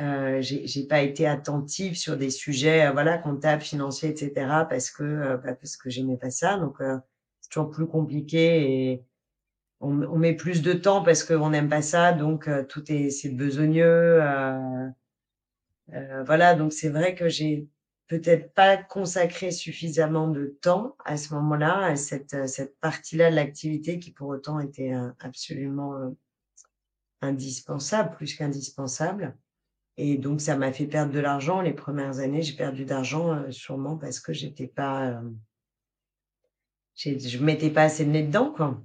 [0.00, 4.32] Euh, j'ai pas été attentive sur des sujets euh, voilà comptables, financiers, etc.
[4.68, 6.56] parce que euh, bah, parce que j'aimais pas ça.
[6.56, 6.98] Donc euh,
[7.40, 9.04] c'est toujours plus compliqué et
[9.80, 12.12] on, on, met plus de temps parce qu'on n'aime pas ça.
[12.12, 14.20] Donc tout est c'est besogneux.
[16.24, 17.68] voilà donc c'est vrai que j'ai
[18.08, 23.98] peut-être pas consacré suffisamment de temps à ce moment-là à cette cette partie-là de l'activité
[23.98, 26.14] qui pour autant était absolument
[27.22, 29.36] indispensable plus qu'indispensable.
[30.02, 31.60] Et donc, ça m'a fait perdre de l'argent.
[31.60, 35.20] Les premières années, j'ai perdu d'argent, euh, sûrement parce que j'étais pas, euh,
[36.96, 38.82] je mettais pas assez de nez dedans, quoi.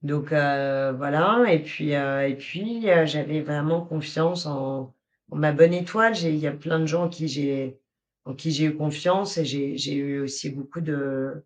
[0.00, 1.44] Donc, euh, voilà.
[1.52, 4.94] Et puis, et puis, j'avais vraiment confiance en,
[5.30, 6.16] ma bonne étoile.
[6.16, 7.78] il y a plein de gens en qui j'ai,
[8.24, 11.44] en qui j'ai eu confiance et j'ai, j'ai eu aussi beaucoup de,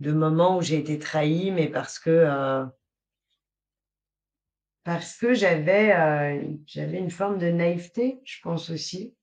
[0.00, 2.66] de moments où j'ai été trahie, mais parce que,
[4.84, 9.14] parce que j'avais, euh, j'avais une forme de naïveté, je pense aussi.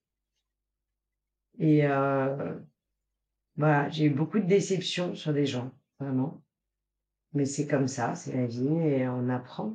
[1.58, 2.54] Et euh,
[3.56, 6.42] voilà, j'ai eu beaucoup de déceptions sur des gens, vraiment.
[7.34, 9.74] Mais c'est comme ça, c'est la vie et on apprend.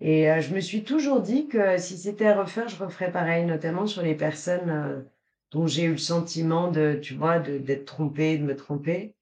[0.00, 3.46] Et euh, je me suis toujours dit que si c'était à refaire, je referais pareil,
[3.46, 5.06] notamment sur les personnes
[5.50, 9.14] dont j'ai eu le sentiment de, tu vois, d'être trompée, de me tromper.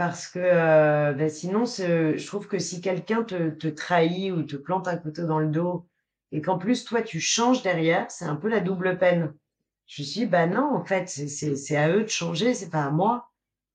[0.00, 4.56] Parce que euh, bah, sinon, je trouve que si quelqu'un te, te trahit ou te
[4.56, 5.86] plante un couteau dans le dos
[6.32, 9.34] et qu'en plus, toi, tu changes derrière, c'est un peu la double peine.
[9.86, 12.90] Je suis dit, bah non, en fait, c'est à eux de changer, c'est pas à
[12.90, 13.30] moi.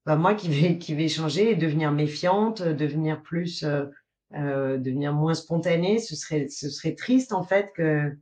[0.06, 3.92] bah, moi qui vais qui vais changer et devenir méfiante, devenir plus, heu
[4.36, 6.00] heu, devenir moins spontanée.
[6.00, 8.18] Ce serait ce serait triste en fait que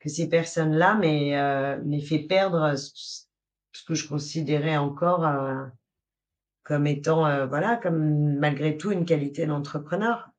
[0.00, 5.66] que ces personnes-là m'aient, m'aient fait perdre ce que je considérais encore, heu,
[6.70, 10.30] comme étant, heu, voilà, comme malgré tout une qualité d'entrepreneur.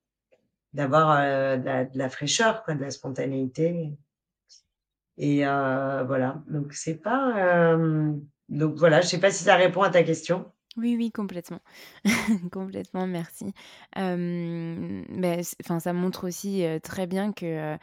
[0.74, 3.98] D'avoir, heu, de la fraîcheur quoi, de la spontanéité
[5.18, 9.82] et heu, voilà, donc c'est pas, hem, donc voilà, je sais pas si ça répond
[9.84, 10.52] à ta question?
[10.78, 11.60] Oui, oui, complètement.
[12.52, 13.54] Complètement, merci.
[13.94, 17.78] Enfin, ça montre aussi, très bien que,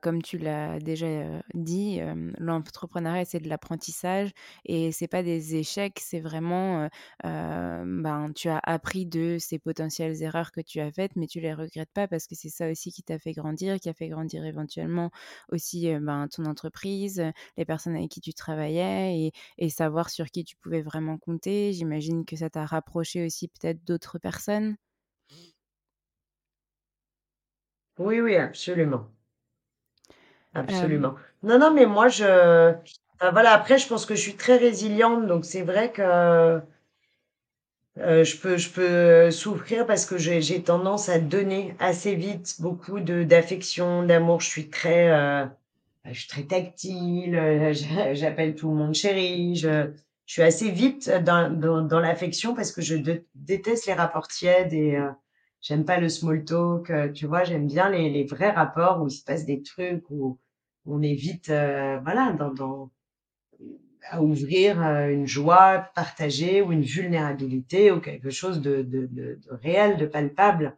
[0.00, 1.06] comme tu l'as déjà,
[1.52, 2.00] dit,
[2.38, 4.30] l'entrepreneuriat, c'est de l'apprentissage
[4.64, 6.88] et c'est pas des échecs, c'est vraiment,
[7.22, 11.52] ben, tu as appris de ces potentielles erreurs que tu as faites, mais tu les
[11.52, 14.44] regrettes pas parce que c'est ça aussi qui t'a fait grandir, qui a fait grandir
[14.46, 15.10] éventuellement
[15.52, 17.22] aussi, ben, ton entreprise,
[17.58, 21.72] les personnes avec qui tu travaillais et et savoir sur qui tu pouvais vraiment compter.
[21.72, 24.76] J'imagine que ça t'a rapproché aussi peut-être d'autres personnes?
[27.98, 29.10] Oui, oui, absolument.
[30.54, 31.14] Absolument.
[31.42, 32.24] Non, non, mais moi je
[33.16, 36.60] enfin voilà, après je pense que je suis très résiliente, donc c'est vrai que,
[37.98, 43.00] heu, je peux je peux, souffrir parce que j'ai tendance à donner assez vite beaucoup
[43.00, 44.40] d'affection, d'amour.
[44.40, 45.46] Je suis très, heu,
[46.04, 47.34] bah, je suis très tactile,
[47.72, 49.92] j'a j'appelle tout le monde chéri, je
[50.26, 52.96] je suis assez vite dans dans dans l'affection parce que je
[53.34, 55.10] déteste les rapports tièdes et heu,
[55.60, 57.44] j'aime pas le small talk, heu, tu vois?
[57.44, 60.38] J'aime bien les les vrais rapports où il se passe des trucs, où
[60.86, 62.90] on est vite, heu, voilà, dans dans
[64.10, 69.40] à ouvrir, heu, une joie partagée ou une vulnérabilité ou quelque chose de de de
[69.42, 70.76] de réel, de palpable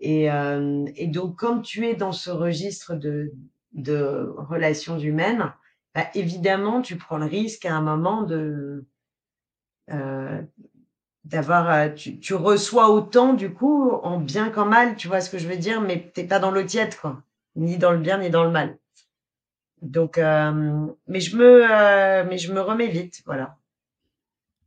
[0.00, 3.32] et hem et donc quand tu es dans ce registre de
[3.74, 5.52] de relations humaines,
[5.94, 8.84] bah, évidemment, tu prends le risque à un moment de,
[9.90, 10.46] heu,
[11.24, 15.30] d'avoir, heu, tu tu reçois autant du coup, en bien qu'en mal, tu vois ce
[15.30, 15.80] que je veux dire?
[15.82, 17.22] Mais tu es pas dans l'eau tiède, quoi,
[17.56, 18.78] ni dans le bien ni dans le mal.
[19.82, 23.56] Donc hem, mais je me, mais je me remets vite, voilà.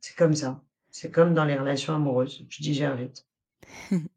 [0.02, 0.60] C'est comme ça.
[0.90, 3.28] C'est comme dans les relations amoureuses, je digère vite.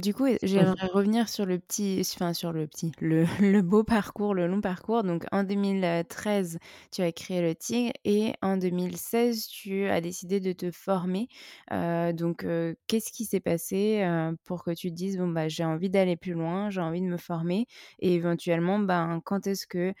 [0.00, 4.32] Du coup, j'aimerais revenir sur le petit enfin sur le petit, le le beau parcours,
[4.34, 5.02] le long parcours.
[5.02, 6.58] Donc en 2013,
[6.90, 11.28] tu as créé Le Tigre et en 2016, tu as décidé de te former.
[11.72, 15.48] Heu, donc heu, qu'est-ce qui s'est passé, heu, pour que tu te dises: «Bon, bah,
[15.48, 17.66] j'ai envie d'aller plus loin, j'ai envie de me former»
[17.98, 19.92] et éventuellement, ben, quand est-ce que,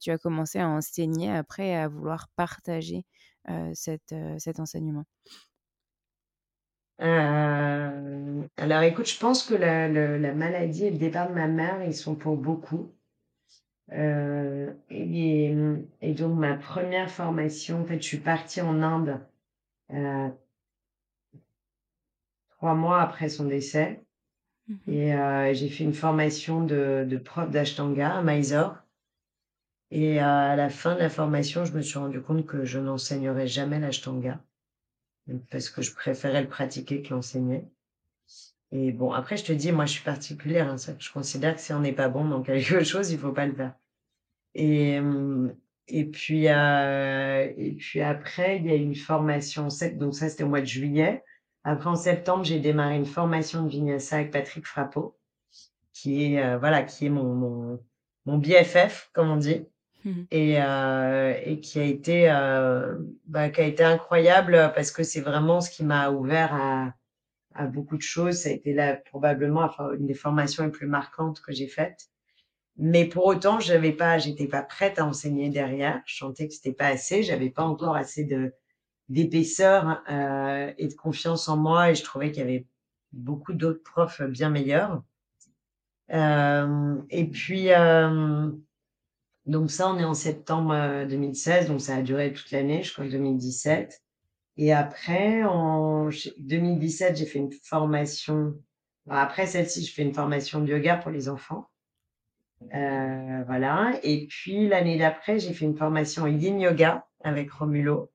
[0.00, 3.06] tu as commencé à enseigner après et à vouloir partager,
[3.74, 5.04] cet enseignement?
[7.00, 11.46] Heu, alors écoute, je pense que la le la maladie et le départ de ma
[11.48, 12.94] mère, ils sont pour beaucoup.
[13.92, 15.54] Heu et
[16.02, 19.20] et donc ma première formation, en fait, je suis partie en Inde,
[19.92, 20.32] heu,
[22.50, 24.00] 3 mois après son décès.
[24.68, 28.76] Mmh et heu, j'ai fait une formation de de prof d'ashtanga à Mysore.
[29.92, 32.80] Et heu, à la fin de la formation, je me suis rendu compte que je
[32.80, 34.40] n'enseignerais jamais l'ashtanga,
[35.50, 37.64] parce que je préférais le pratiquer que l'enseigner.
[38.72, 41.60] Et bon, après, je te dis, moi, je suis particulière, hein, ça, je considère que
[41.60, 43.74] si on n'est pas bon dans quelque chose, il faut pas le faire.
[44.54, 45.54] Et, hem,
[45.88, 50.48] et puis, heu, et puis après, il y a une formation donc ça, c'était au
[50.48, 51.22] mois de juillet.
[51.64, 55.18] Après, en septembre, j'ai démarré une formation de Vinyasa avec Patrick Frappeau,
[55.92, 57.80] qui est, heu, voilà, qui est mon mon
[58.26, 59.66] mon BFF, comme on dit
[60.04, 60.26] mh.
[60.30, 65.20] et heu, et qui a été, heu, bah, qui a été incroyable, parce que c'est
[65.20, 66.94] vraiment ce qui m'a ouvert à
[67.54, 68.36] à beaucoup de choses.
[68.42, 72.08] Ça a été là, probablement, une des formations les plus marquantes que j'ai faites.
[72.76, 76.02] Mais pour autant, j'avais pas j'étais pas prête à enseigner derrière.
[76.06, 77.22] Je sentais que c'était pas assez.
[77.22, 78.52] J'avais pas encore assez de
[79.10, 82.66] d'épaisseur, heu et de confiance en moi et je trouvais qu'il y avait
[83.12, 85.02] beaucoup d'autres profs bien meilleurs.
[86.08, 88.60] Hem et puis, hem,
[89.46, 93.04] donc ça, on est en septembre, heu, 2016, donc ça a duré toute l'année jusqu'en
[93.06, 94.02] 2017
[94.58, 98.54] et après en j 2017, j'ai fait une formation.
[99.10, 101.68] Après celle-ci, je fais une formation de yoga pour les enfants.
[102.74, 103.92] Heu, voilà.
[104.02, 108.10] Et puis l'année d'après, j'ai fait une formation Yin Yoga avec Romulo.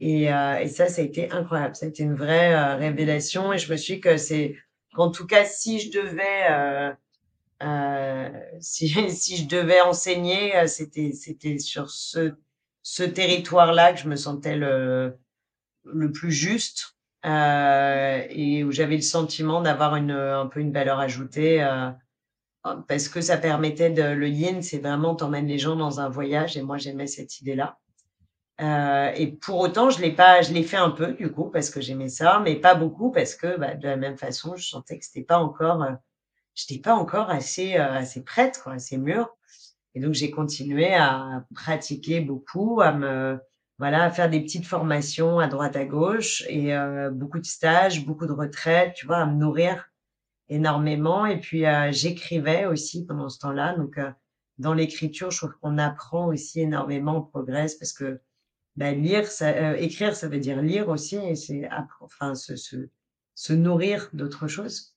[0.00, 1.76] Et heu et ça, ça a été incroyable.
[1.76, 3.52] Ça a été une vraie, heu, révélation.
[3.52, 4.56] Et je me suis dit que c'est
[4.94, 6.94] qu'en tout cas, si je devais,
[7.62, 12.34] heu, si si je devais enseigner, heu, c'était c'était sur ce
[12.82, 15.16] ce territoire-là que je me sentais le
[15.84, 17.30] le plus juste, heu
[18.30, 21.62] et où j'avais le sentiment d'avoir une, un peu une valeur ajoutée,
[22.66, 26.00] Heu, parce que ça permettait de le yin, c'est vraiment tu emmènes les gens dans
[26.00, 27.78] un voyage et moi j'aimais cette idée-là.
[28.60, 31.70] Heu et pour autant, je l'ai pas je l'ai fait un peu du coup parce
[31.70, 34.98] que j'aimais ça, mais pas beaucoup parce que, bah, de la même façon, je sentais
[34.98, 35.96] que c'était pas encore, heu,
[36.54, 39.30] j'étais pas encore assez, heu, assez prête quoi, assez mûre.
[39.94, 43.38] Et donc j'ai continué à pratiquer beaucoup, à me
[43.78, 48.06] voilà, à faire des petites formations à droite à gauche et heu, beaucoup de stages,
[48.06, 49.18] beaucoup de retraites, tu vois?
[49.18, 49.86] À me nourrir
[50.48, 51.26] énormément.
[51.26, 53.76] Et puis, heu, j'écrivais aussi pendant ce temps-là.
[53.76, 54.12] Donc heu,
[54.58, 58.20] dans l'écriture, je trouve qu'on apprend aussi énormément, on progresse parce que
[58.76, 61.68] bah, lire, ça heu, écrire, ça veut dire lire aussi et c'est
[62.00, 62.88] enfin se se
[63.36, 64.93] se nourrir d'autres choses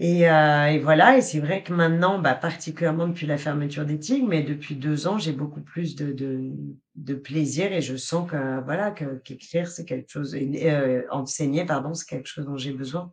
[0.00, 3.98] et heu et voilà et c'est vrai que maintenant, bah, particulièrement depuis la fermeture des
[3.98, 6.52] Tigres, mais depuis 2 ans, j'ai beaucoup plus de de
[6.96, 11.94] de plaisir et je sens que voilà, que qu'écrire, c'est quelque chose heu, enseigner pardon,
[11.94, 13.12] c'est quelque chose dont j'ai besoin.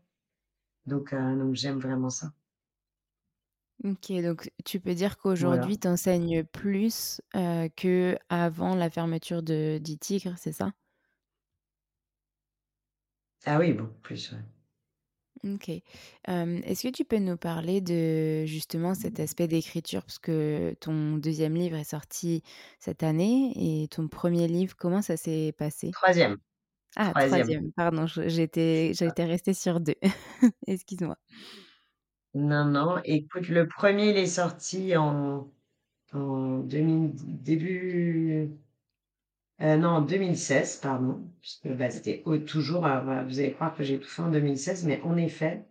[0.88, 2.32] Donc heu, donc j'aime vraiment ça.
[3.84, 5.72] OK, donc tu peux dire Voilà.
[5.72, 7.22] qu'aujourd'hui tu enseignes plus,
[7.76, 10.72] qu'avant la fermeture de du Tigre, c'est ça?
[13.46, 14.40] Ah oui, beaucoup plus, ouais.
[15.46, 15.70] OK.
[16.28, 20.02] Hem, est-ce que tu peux nous parler de justement cet aspect d'écriture?
[20.02, 22.42] Parce que ton deuxième livre est sorti
[22.80, 23.52] cette année
[23.84, 25.98] et ton premier livre, comment ça s'est passé?
[26.02, 26.38] 3e,
[26.98, 29.16] Ah 3e, troisième, pardon, je j'étais c'est ça.
[29.16, 29.96] j'étais restée sur 2.
[30.68, 31.18] Excuse-moi.
[32.36, 35.50] Non, non, écoute, le premier il est sorti en
[36.14, 38.52] en 2000 début
[39.62, 43.84] Heu, non, en 2016, pardon, puisque, bah, c'était toujours, heu, voilà, vous allez croire que
[43.84, 45.64] j'ai tout fait en 2016, mais en effet,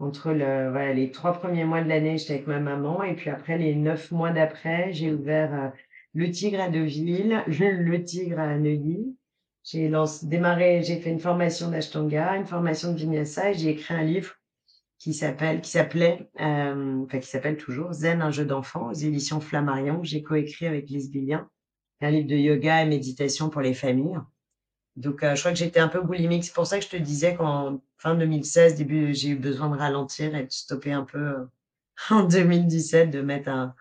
[0.00, 3.30] entre le voilà, les 3 premiers mois de l'année, j'étais avec ma maman et puis
[3.30, 5.70] après les 9 mois d'après, j'ai ouvert, heu,
[6.14, 9.16] Le Tigre à Deauville, Le Tigre à Neuilly.
[9.64, 13.94] J'ai lancé démarré j'ai fait une formation d'Ashtanga, une formation de Vinyasa et j'ai écrit
[13.94, 14.34] un livre
[14.98, 19.40] qui s'appelle qui s'appelait, hem, enfin qui s'appelle toujours Zen, un jeu d'enfant aux éditions
[19.40, 21.10] Flammarion, que j'ai coécrit avec Lise.
[22.04, 24.18] Un livre de yoga et méditation pour les familles.
[24.96, 26.44] Donc, heu, je crois que j'étais un peu boulimique.
[26.44, 29.76] C'est pour ça que je te disais qu'en fin 2016, début j'ai eu besoin de
[29.78, 31.50] ralentir et de stopper un peu, heu,
[32.10, 33.74] en 2017, de mettre un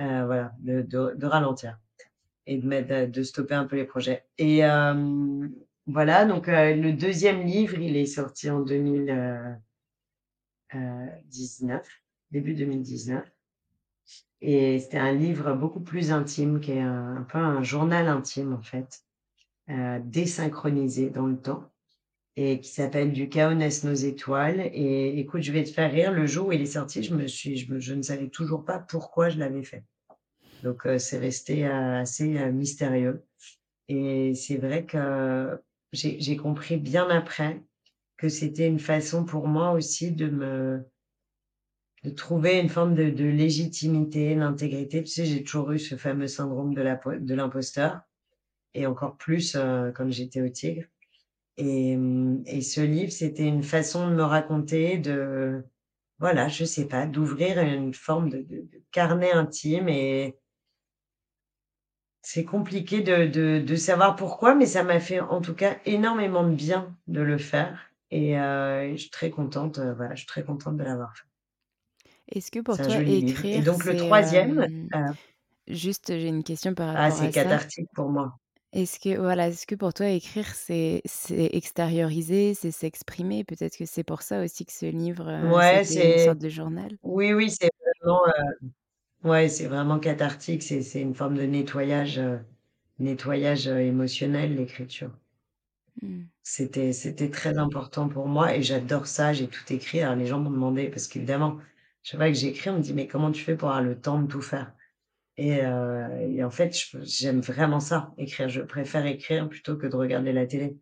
[0.00, 0.82] heu, voilà, de
[1.16, 1.78] de ralentir
[2.46, 4.62] et de mettre de stopper un peu les projets et
[5.86, 9.56] voilà donc, le deuxième livre, il est sorti en 2000, heu
[10.74, 11.88] heu, 19,
[12.30, 13.26] début 2019
[14.40, 18.62] et c'était un livre beaucoup plus intime qui est un peu un journal intime, en
[18.62, 19.00] fait.
[19.70, 21.72] heu, désynchronisé dans le temps
[22.36, 26.12] et qui s'appelle «Du chaos naissent nos étoiles» et écoute, je vais te faire rire,
[26.12, 28.64] le jour où il est sorti, je me suis je me je ne savais toujours
[28.64, 29.84] pas pourquoi je l'avais fait.
[30.62, 33.24] Donc heu, c'est resté, heu, assez, mystérieux
[33.88, 35.60] et c'est vrai que
[35.92, 37.62] j'ai compris bien après
[38.18, 40.84] que c'était une façon pour moi aussi de me
[42.04, 45.02] de trouver une forme de de légitimité, d'intégrité.
[45.04, 48.00] Tu sais, j'ai toujours eu ce fameux syndrome de la de l'imposteur
[48.74, 50.84] et encore plus, heu, quand j'étais au Tigre
[51.58, 55.64] Et mmh et ce livre, c'était une façon de me raconter, de
[56.20, 60.38] voilà, je sais pas, d'ouvrir une forme de de de carnet intime et
[62.22, 66.44] c'est compliqué de de de savoir pourquoi, mais ça m'a fait en tout cas énormément
[66.48, 70.26] de bien de le faire et et je suis très contente, heu, voilà, je suis
[70.26, 71.24] très contente de l'avoir fait.
[72.30, 75.12] Est-ce que pour C'est toi livre et écrire donc le c'est, troisième, e
[75.68, 77.62] juste j'ai une question par ah, rapport c'est à ça.
[77.62, 78.38] cathartique pour moi.
[78.72, 83.44] Est-ce que voilà, est-ce que pour toi écrire c'est c'est extérioriser, c'est s'exprimer?
[83.44, 86.38] Peut-être que c'est pour ça aussi que ce livre, heu, Ouais, c'était une c'est sorte
[86.38, 86.96] de journal?
[87.02, 87.70] oui, oui, c'est
[88.02, 92.20] vraiment, heu, ouais, c'est vraiment cathartique, c'est c'est une forme de nettoyage,
[93.00, 95.12] Nettoyage, émotionnel, l'écriture.
[96.02, 96.30] Mmh.
[96.42, 100.00] C'était c'était très important pour moi et j'adore ça, j'ai tout écrit.
[100.02, 101.58] Alors les gens m'ont demandé parce qu'évidemment,
[102.02, 104.20] chaque fois que j'écris, on me dit: «Mais comment tu fais pour avoir le temps
[104.22, 104.74] de tout faire?»
[105.38, 108.48] et heu et en fait, je j'aime vraiment ça, écrire.
[108.50, 110.78] Je préfère écrire plutôt que de regarder la télé,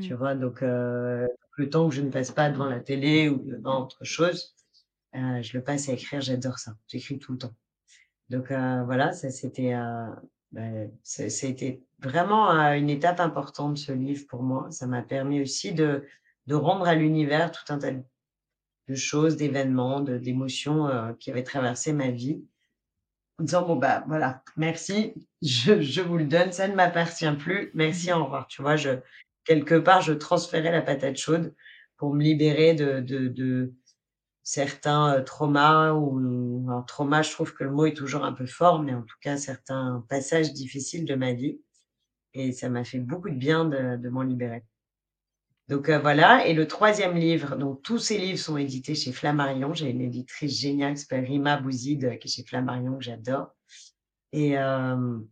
[0.00, 0.14] tu Mmh.
[0.14, 0.34] vois?
[0.36, 4.04] Donc heu, le temps que je ne passe pas devant la télé ou devant autre
[4.04, 4.56] chose,
[5.16, 6.74] heu, je le passe à écrire, j'adore ça.
[6.88, 7.54] J'écris tout le temps.
[8.30, 9.74] Donc heu, voilà, ça c'était,
[10.52, 10.62] bah,
[11.02, 14.70] c'est c'était vraiment, heu, une étape importante ce livre pour moi.
[14.70, 16.06] Ça m'a permis aussi de
[16.46, 18.02] de rendre à l'univers tout un tas de
[18.94, 22.44] choses, d'événements, de d'émotions, heu, qui avaient traversé ma vie,
[23.38, 27.70] en disant: «Bon, bah, voilà, merci, je je vous le donne, ça ne m'appartient plus,
[27.74, 28.46] merci, au revoir».
[28.48, 28.76] Tu vois?
[28.76, 28.90] Je
[29.44, 31.54] quelque part, je transférais la patate chaude
[31.96, 33.74] pour me libérer de de de
[34.42, 38.46] Certains, heu, traumas ou alors trauma, je trouve que le mot est toujours un peu
[38.46, 41.60] fort, mais en tout cas certains passages difficiles de ma vie
[42.34, 44.64] et ça m'a fait beaucoup de bien de de m'en libérer.
[45.68, 46.46] Donc heu, voilà.
[46.46, 49.74] Et le troisième livre donc tous ces livres sont édités chez Flammarion.
[49.74, 53.48] J'ai une éditrice géniale qui s'appelle Rima Bouzid, heu, qui est chez Flammarion que j'adore.
[54.32, 55.26] Et hem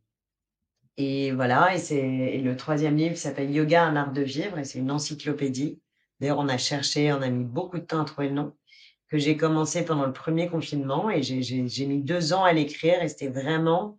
[0.98, 4.78] Et voilà, et c'est le troisième livre s'appelle Yoga, un art de vivre, et c'est
[4.78, 5.80] une encyclopédie.
[6.20, 8.54] D'ailleurs, on a cherché, on a mis beaucoup de temps à trouver le nom,
[9.08, 13.08] que j'ai commencé pendant le premier confinement, et j'ai mis deux ans à l'écrire, et
[13.08, 13.98] c'était vraiment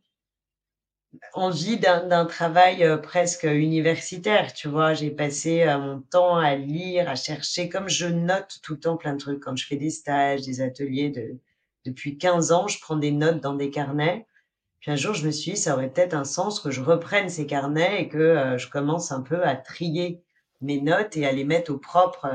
[1.34, 4.94] envie d'un travail euh, presque universitaire, tu vois.
[4.94, 8.98] J'ai passé euh, mon temps à lire, à chercher, comme je note tout le temps
[8.98, 9.40] plein de trucs.
[9.42, 11.38] Quand je fais des stages, des ateliers, de,
[11.86, 14.26] depuis 15 ans, je prends des notes dans des carnets.
[14.80, 17.30] Puis un jour, je me suis dit, ça aurait peut-être un sens que je reprenne
[17.30, 20.24] ces carnets et que euh, je commence un peu à trier
[20.62, 22.28] mes notes et à les mettre au propre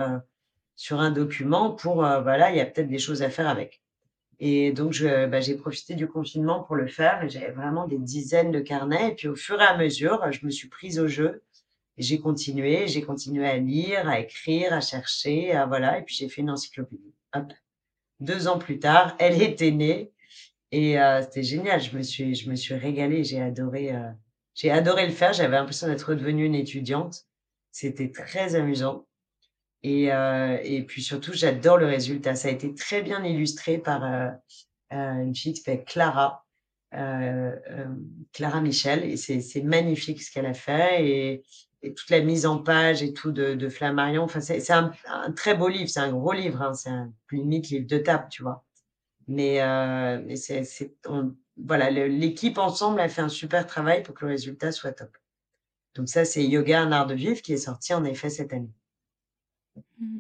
[0.77, 3.82] sur un document pour, voilà, il y a peut-être des choses à faire avec.
[4.41, 7.29] Et donc, bah, j'ai profité du confinement pour le faire.
[7.29, 9.11] J'avais vraiment des dizaines de carnets.
[9.11, 11.43] Et puis, au fur et à mesure, je me suis prise au jeu.
[11.99, 15.99] J'ai continué, j'ai continué à lire, à écrire, à chercher, à voilà.
[15.99, 17.15] Et puis, j'ai fait une encyclopédie.
[17.35, 17.53] Hop.
[18.21, 20.13] Deux ans plus tard, elle était née.
[20.73, 21.81] Et euh, c'était génial.
[21.81, 23.25] Je me suis, je me suis régalée.
[23.25, 24.11] J'ai adoré, euh,
[24.55, 25.33] j'ai adoré le faire.
[25.33, 27.27] J'avais l'impression d'être redevenue une étudiante.
[27.71, 29.07] C'était très amusant.
[29.83, 32.35] Et, euh, et puis surtout, j'adore le résultat.
[32.35, 34.31] Ça a été très bien illustré par euh,
[34.93, 36.47] euh une fille qui s'appelle Clara,
[36.95, 37.87] euh, euh,
[38.33, 39.05] Clara Michel.
[39.05, 41.07] Et c'est magnifique ce qu'elle a fait.
[41.07, 41.43] Et,
[41.83, 44.23] et, toute la mise en page et tout de, de Flammarion.
[44.23, 45.89] Enfin, c'est un, un, très beau livre.
[45.91, 46.63] C'est un gros livre.
[46.63, 46.75] Hein.
[46.75, 48.65] C'est un limite livre de table, tu vois.
[49.29, 50.63] Mais, euh, mais c'est
[51.57, 55.17] voilà, l'équipe ensemble a fait un super travail pour que le résultat soit top.
[55.95, 58.73] Donc ça, c'est Yoga, un art de vivre qui est sorti en effet cette année.
[59.77, 60.19] Mmh.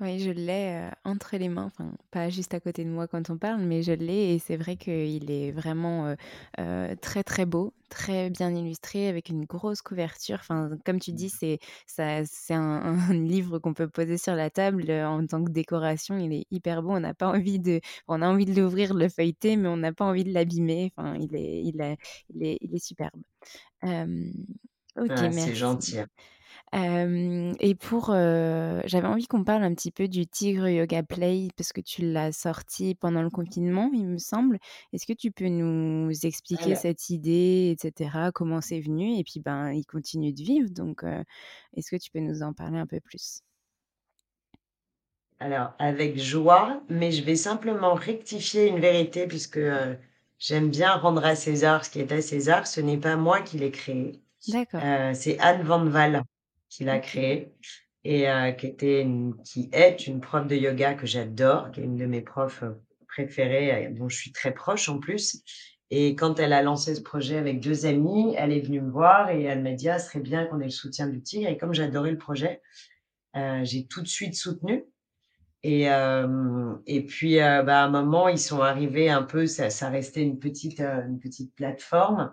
[0.00, 3.38] Oui, je l'ai, entre les mains, enfin, pas juste à côté de moi quand on
[3.38, 6.14] parle, mais je l'ai et c'est vrai qu'il est vraiment,
[7.00, 10.38] très, très beau, très bien illustré avec une grosse couverture.
[10.40, 14.90] Enfin, comme tu dis, c'est ça c'est un livre qu'on peut poser sur la table,
[14.90, 16.18] en tant que décoration.
[16.18, 16.90] Il est hyper beau.
[16.92, 19.76] On n'a pas envie de on a envie de l'ouvrir, de le feuilleter, mais on
[19.76, 20.92] n'a pas envie de l'abîmer.
[20.96, 21.96] Enfin, il est il est
[22.30, 23.22] il est il est superbe.
[24.98, 26.06] OK, c'est gentil, hein
[26.72, 31.80] et pour, j'avais envie qu'on parle un petit peu du Tigre Yoga Play parce que
[31.80, 34.58] tu l'as sorti pendant le confinement, il me semble.
[34.92, 39.16] Est-ce que tu peux nous expliquer cette idée etc., comment c'est venu?
[39.18, 41.02] Et puis, ben, il continue de vivre donc
[41.74, 43.40] est-ce que tu peux nous en parler un peu plus?
[45.38, 49.60] Alors, avec joie, mais je vais simplement rectifier une vérité puisque,
[50.38, 52.66] j'aime bien rendre à César ce qui est à César.
[52.66, 54.20] Ce n'est pas moi qui l'ai créé.
[54.48, 54.80] D'accord.
[55.14, 56.22] c'est Anne Van Val
[56.68, 57.52] qu'il a créé
[58.04, 61.84] et euh, qui était une, qui est une prof de yoga que j'adore, qui est
[61.84, 62.70] une de mes profs euh,
[63.08, 65.42] préférées, euh, dont je suis très proche en plus.
[65.90, 69.30] Et quand elle a lancé ce projet avec deux amis, elle est venue me voir
[69.30, 71.48] et elle m'a dit ah, ce serait bien qu'on ait le soutien du tigre.
[71.48, 72.60] Et comme j'adorais le projet,
[73.36, 74.84] euh, j'ai tout de suite soutenu.
[75.62, 79.70] Et, euh, et puis, euh, bah, à un moment, ils sont arrivés un peu, ça,
[79.70, 82.32] ça restait une petite, une petite plateforme.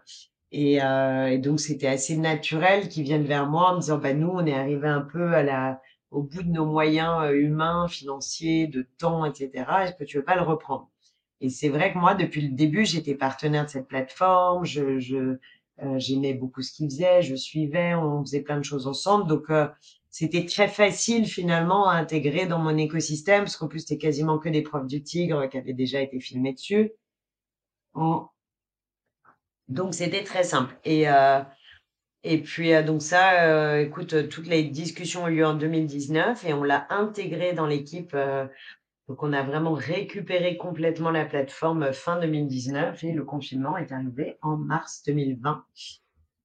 [0.54, 4.14] Et, euh, et donc, c'était assez naturel qu'ils viennent vers moi en me disant, bah,
[4.14, 5.82] nous, on est arrivé un peu à la,
[6.12, 9.52] au bout de nos moyens euh, humains, financiers, de temps, etc.
[9.84, 10.90] Est-ce que tu veux pas le reprendre?
[11.42, 14.64] Et c'est vrai que moi, depuis le début, j'étais partenaire de cette plateforme.
[14.64, 15.38] Je, je
[15.82, 17.24] euh, j'aimais beaucoup ce qu'ils faisaient.
[17.24, 17.96] Je suivais.
[17.96, 19.28] On faisait plein de choses ensemble.
[19.28, 19.68] Donc, euh,
[20.12, 24.50] c'était très facile finalement à intégrer dans mon écosystème, parce qu'en plus, c'était quasiment que
[24.50, 26.92] des profs du Tigre qui avaient déjà été filmés dessus.
[29.74, 30.76] Donc c'était très simple.
[30.86, 31.42] Et, euh,
[32.24, 36.46] et puis euh, donc ça, euh, écoute, toutes les discussions ont eu lieu en 2019
[36.46, 38.16] et on l'a intégré dans l'équipe.
[39.08, 44.38] donc on a vraiment récupéré complètement la plateforme fin 2019 et le confinement est arrivé
[44.44, 45.66] en mars 2020.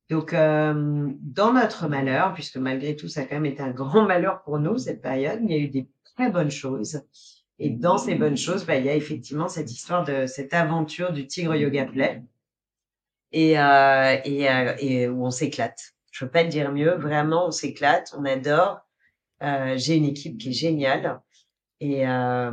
[0.09, 4.43] Donc dans notre malheur, puisque malgré tout ça a quand même été un grand malheur
[4.43, 7.03] pour nous cette période, il y a eu des très bonnes choses.
[7.59, 11.12] Et dans ces bonnes choses, bah, il y a effectivement cette histoire de cette aventure
[11.12, 12.22] du Tigre Yoga Play
[13.33, 15.79] et, euh, et, euh, et où on s'éclate.
[16.11, 16.95] Je peux pas te dire mieux.
[16.97, 18.81] Vraiment, on s'éclate, on adore.
[19.43, 21.20] Euh, J'ai une équipe qui est géniale
[21.81, 22.51] et euh,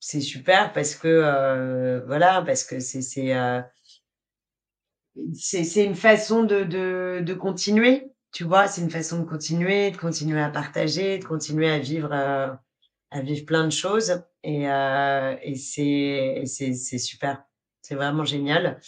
[0.00, 3.60] c'est super parce que euh, voilà, parce que c'est c'est euh,
[5.34, 8.12] c'est une façon de, de, de continuer.
[8.32, 12.12] Tu vois, c'est une façon de continuer, de continuer à partager, de continuer à vivre
[12.12, 17.44] à vivre plein de choses et, et c'est c'est super.
[17.82, 18.80] C'est vraiment génial.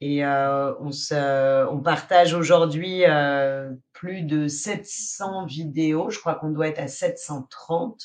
[0.00, 6.10] Et euh, on, se, on partage aujourd'hui euh, plus de 700 vidéos.
[6.10, 8.00] Je crois qu'on doit être à 730.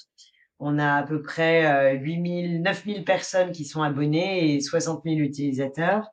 [0.59, 5.17] On a à peu près euh, 8000, 9000 personnes qui sont abonnées et 60 000
[5.17, 6.09] utilisateurs.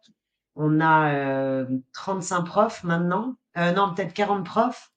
[0.54, 3.36] On a euh, 35 profs maintenant.
[3.56, 4.92] Euh, non, peut-être 40 profs.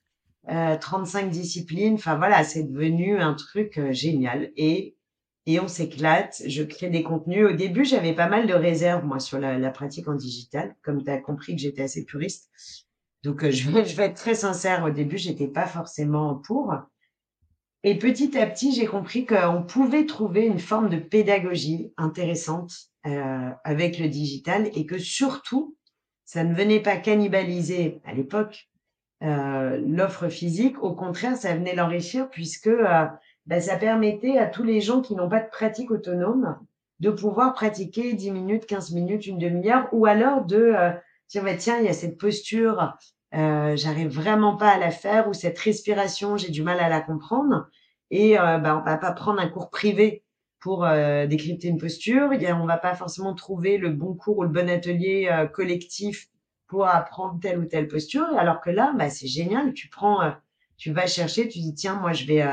[0.47, 1.95] 35 euh, disciplines.
[1.95, 4.51] Enfin voilà, c'est devenu un truc euh, génial.
[4.55, 4.94] Et
[5.45, 6.41] et on s'éclate.
[6.47, 7.47] Je crée des contenus.
[7.47, 11.09] Au début, j'avais pas mal de réserves, moi, sur la, pratique en digital, comme tu
[11.09, 12.49] as compris que j'étais assez puriste.
[13.23, 14.83] Donc, euh, je, vais, je vais être très sincère.
[14.83, 16.73] Au début, j'étais pas forcément pour.
[17.87, 22.73] Et petit à petit, j'ai compris qu'on pouvait trouver une forme de pédagogie intéressante
[23.05, 25.77] euh, avec le digital et que surtout,
[26.23, 28.67] ça ne venait pas cannibaliser à l'époque
[29.21, 30.81] euh, l'offre physique.
[30.81, 33.05] Au contraire, ça venait l'enrichir puisque euh,
[33.45, 36.57] ben, ça permettait à tous les gens qui n'ont pas de pratique autonome
[36.99, 40.91] de pouvoir pratiquer 10 minutes, 15 minutes, une demi-heure, ou alors de euh,
[41.29, 42.95] dire, bah, tiens, il y a cette posture,
[43.33, 47.01] euh, j'arrive vraiment pas à la faire, ou cette respiration, j'ai du mal à la
[47.01, 47.67] comprendre.
[48.11, 50.23] Et euh, bah, on va pas prendre un cours privé
[50.59, 52.33] pour euh, décrypter une posture.
[52.33, 55.27] Il y a, on va pas forcément trouver le bon cours ou le bon atelier
[55.31, 56.27] euh, collectif
[56.67, 58.25] pour apprendre telle ou telle posture.
[58.37, 59.73] Alors que là, bah, c'est génial.
[59.73, 60.33] Tu prends,
[60.77, 62.43] tu vas chercher, tu dis, tiens, moi, je vais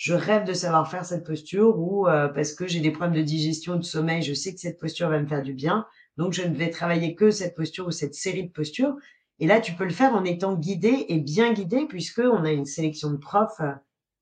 [0.00, 3.22] je rêve de savoir faire cette posture ou euh, parce que j'ai des problèmes de
[3.22, 5.84] digestion, de sommeil, je sais que cette posture va me faire du bien.
[6.16, 8.96] Donc, je ne vais travailler que cette posture ou cette série de postures.
[9.40, 12.50] Et là, tu peux le faire en étant guidé et bien guidé puisque on a
[12.50, 13.72] une sélection de profs euh,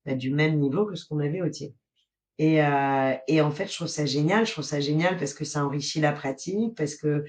[0.05, 1.72] bah, du même niveau que ce qu'on avait au TIE.
[2.39, 4.47] Et, euh, et en fait, je trouve ça génial.
[4.47, 7.24] Je trouve ça génial parce que ça enrichit la pratique, parce que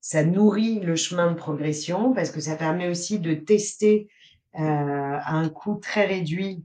[0.00, 4.08] ça nourrit le chemin de progression, parce que ça permet aussi de tester
[4.54, 6.64] euh, à un coût très réduit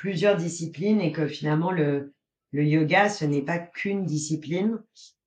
[0.00, 2.14] plusieurs disciplines et que finalement le,
[2.52, 4.78] le yoga, ce n'est pas qu'une discipline.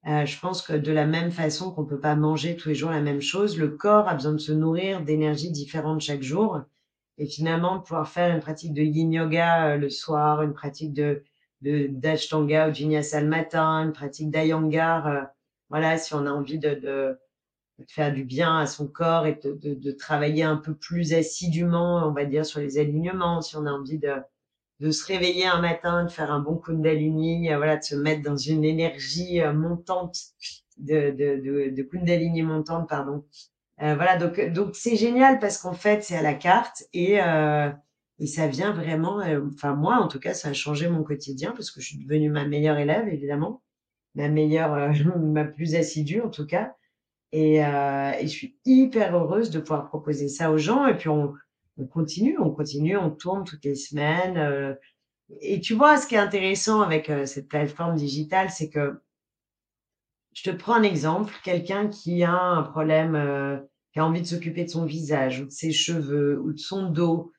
[0.08, 2.90] Euh, je pense que de la même façon qu'on peut pas manger tous les jours
[2.90, 6.60] la même chose, le corps a besoin de se nourrir d'énergies différentes chaque jour.
[7.20, 11.24] Et finalement, pouvoir faire une pratique de yin yoga euh, le soir, une pratique de
[11.62, 15.22] d'ashtanga ou de vinyasa le matin, une pratique d'ayangar, euh,
[15.70, 17.20] voilà, si on a envie de, de,
[17.78, 21.14] de, faire du bien à son corps et de, de, de travailler un peu plus
[21.14, 24.14] assidûment, on va dire, sur les alignements, si on a envie de,
[24.80, 28.22] de se réveiller un matin, de faire un bon kundalini, euh, voilà, de se mettre
[28.22, 30.18] dans une énergie euh, montante,
[30.78, 33.26] de, de, de, kundalini montante, pardon.
[33.82, 37.18] Euh, voilà, donc donc c'est génial parce qu'en fait c'est à la carte et
[38.20, 39.22] et ça vient vraiment.
[39.52, 42.30] Enfin moi en tout cas ça a changé mon quotidien parce que je suis devenue
[42.30, 43.64] ma meilleure élève évidemment,
[44.16, 46.76] ma meilleure, ma plus assidue en tout cas.
[47.32, 51.34] Et, et je suis hyper heureuse de pouvoir proposer ça aux gens et puis on
[51.78, 54.38] on continue, on continue, on tourne toutes les semaines.
[54.38, 54.74] Euh,
[55.42, 59.02] et tu vois, ce qui est intéressant avec euh, cette plateforme digitale, c'est que
[60.34, 63.58] je te prends un exemple, quelqu'un qui a un problème, euh,
[63.94, 66.92] qui a envie de s'occuper de son visage ou de ses cheveux ou de son
[66.92, 67.32] dos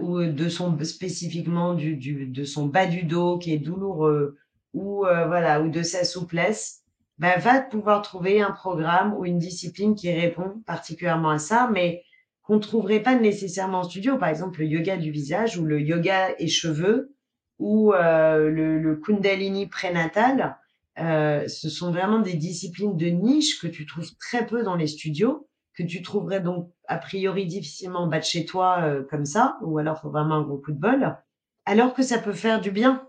[0.00, 4.38] ou de son spécifiquement du, du, de son bas du dos qui est douloureux
[4.72, 6.84] ou voilà ou de sa souplesse,
[7.18, 12.02] ben, va pouvoir trouver un programme ou une discipline qui répond particulièrement à ça, mais
[12.48, 14.16] qu'on trouverait pas nécessairement en studio.
[14.16, 17.14] Par exemple, le yoga du visage ou le yoga et cheveux
[17.58, 20.56] ou euh, le, le, kundalini prénatal.
[20.98, 24.86] Euh, ce sont vraiment des disciplines de niche que tu trouves très peu dans les
[24.86, 29.26] studios, que tu trouverais donc a priori difficilement en bas de chez toi euh, comme
[29.26, 31.16] ça, ou alors faut vraiment un gros coup de bol,
[31.66, 33.06] alors que ça peut faire du bien.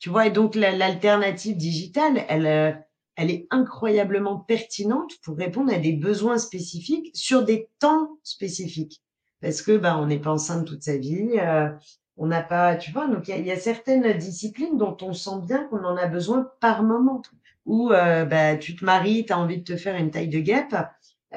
[0.00, 2.72] Tu vois, et donc l'alternative digitale, elle, euh,
[3.16, 9.02] elle est incroyablement pertinente pour répondre à des besoins spécifiques sur des temps spécifiques.
[9.40, 11.68] Parce que bah, on n'est pas enceinte toute sa vie, euh,
[12.16, 15.64] on n'a pas, tu vois, donc il y, a certaines disciplines dont on sent bien
[15.64, 17.22] qu'on en a besoin par moment.
[17.66, 20.40] Ou euh, bah, tu te maries, tu as envie de te faire une taille de
[20.40, 20.74] guêpe,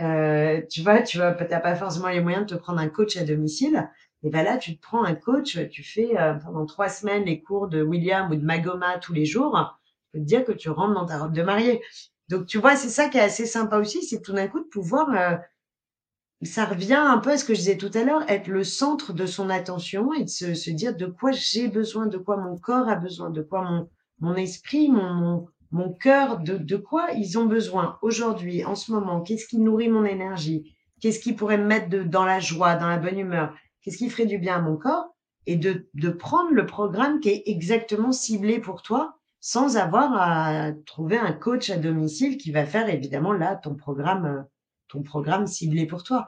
[0.01, 3.23] euh, tu vois, tu t'as pas forcément les moyens de te prendre un coach à
[3.23, 3.89] domicile.
[4.23, 7.41] Et ben là, tu te prends un coach, tu fais euh, pendant trois semaines les
[7.41, 9.79] cours de William ou de Magoma tous les jours
[10.19, 11.81] te dire que tu rentres dans ta robe de mariée.
[12.29, 14.65] Donc, tu vois, c'est ça qui est assez sympa aussi, c'est tout d'un coup de
[14.65, 15.37] pouvoir, euh,
[16.41, 19.13] ça revient un peu à ce que je disais tout à l'heure, être le centre
[19.13, 22.57] de son attention et de se, se dire de quoi j'ai besoin, de quoi mon
[22.57, 23.89] corps a besoin, de quoi mon,
[24.19, 28.91] mon esprit, mon, mon, mon cœur, de, de quoi ils ont besoin aujourd'hui, en ce
[28.91, 32.75] moment, qu'est-ce qui nourrit mon énergie, qu'est-ce qui pourrait me mettre de, dans la joie,
[32.75, 36.09] dans la bonne humeur, qu'est-ce qui ferait du bien à mon corps, et de, de
[36.09, 41.69] prendre le programme qui est exactement ciblé pour toi sans avoir à trouver un coach
[41.69, 44.41] à domicile qui va faire évidemment là ton programme, euh,
[44.87, 46.25] ton programme ciblé pour toi.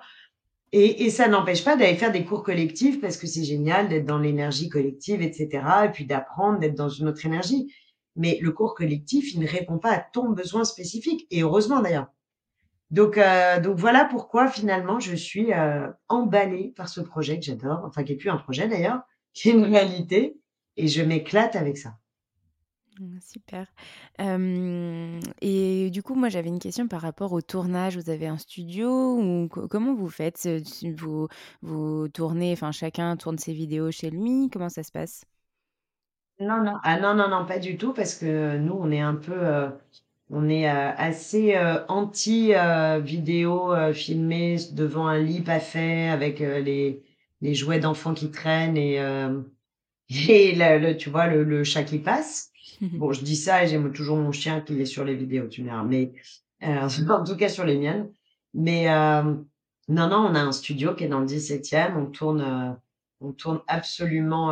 [0.71, 4.05] Et, et ça n'empêche pas d'aller faire des cours collectifs parce que c'est génial d'être
[4.05, 5.65] dans l'énergie collective, etc.
[5.85, 7.73] Et puis d'apprendre, d'être dans une autre énergie.
[8.15, 11.25] Mais le cours collectif, il ne répond pas à ton besoin spécifique.
[11.31, 12.09] Et heureusement d'ailleurs.
[12.91, 17.81] Donc, euh, donc voilà pourquoi finalement je suis euh, emballée par ce projet que j'adore,
[17.83, 19.01] enfin qui est plus un projet d'ailleurs,
[19.33, 20.39] qui est une réalité,
[20.75, 21.97] et je m'éclate avec ça.
[22.99, 23.67] Mmh, super.
[25.41, 27.95] et du coup, moi, j'avais une question par rapport au tournage.
[27.97, 29.17] Vous avez un studio
[29.69, 30.47] comment vous faites?
[31.61, 34.49] vous tournez, enfin, chacun tourne ses vidéos chez lui?
[34.51, 35.25] Comment ça se passe?
[36.39, 36.73] Non, non.
[36.83, 39.71] Ah non, non, pas du tout parce que nous, on est un peu, heu,
[40.29, 42.53] on est, heu, assez, heu, anti,
[43.01, 46.39] vidéo, filmée devant un lit pas fait avec,
[47.41, 48.99] les jouets d'enfants qui traînent et
[50.29, 52.51] et le tu vois, le chat qui passe.
[52.97, 55.61] Bon, je dis ça et j'ai toujours mon chien qui est sur les vidéos, tu
[55.63, 56.13] me diras, mais
[56.63, 56.67] heu,
[57.11, 58.11] en tout cas sur les miennes.
[58.53, 59.45] Mais hem,
[59.89, 62.75] non, non, on a un studio qui est dans le 17e, on tourne, heu,
[63.21, 64.51] on tourne absolument,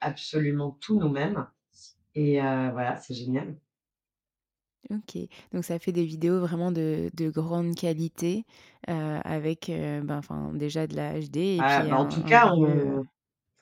[0.00, 1.46] absolument tout nous-mêmes
[2.16, 3.56] et voilà, c'est génial.
[4.90, 5.18] OK,
[5.52, 8.44] donc ça fait des vidéos vraiment de de grande qualité,
[8.88, 12.24] avec, ben, enfin, déjà de la HD et Ah, puis bah, en un tout un
[12.24, 13.04] cas, on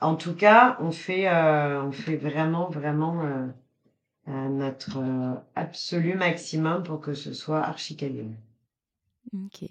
[0.00, 3.50] en tout cas, on fait, on fait vraiment, vraiment,
[4.28, 8.36] notre, heu, absolu maximum pour que ce soit archi ouais.
[9.32, 9.68] OK.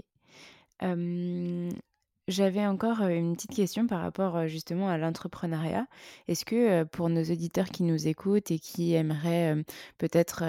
[2.27, 5.87] J'avais encore, une petite question par rapport, justement à l'entrepreneuriat.
[6.27, 9.63] Est-ce que, pour nos auditeurs qui nous écoutent et qui aimeraient,
[9.97, 10.43] peut-être,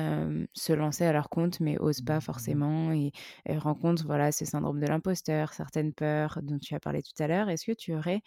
[0.55, 3.12] se lancer à leur compte mais osent pas forcément et
[3.49, 7.49] rencontrent, voilà, ce syndrome de l'imposteur, certaines peurs dont tu as parlé tout à l'heure,
[7.49, 8.22] est-ce que tu aurais,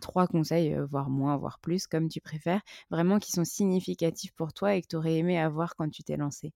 [0.00, 4.74] 3 conseils, voire moins, voire plus, comme tu préfères, vraiment qui sont significatifs pour toi
[4.74, 6.52] et que tu aurais aimé avoir quand tu t'es lancé?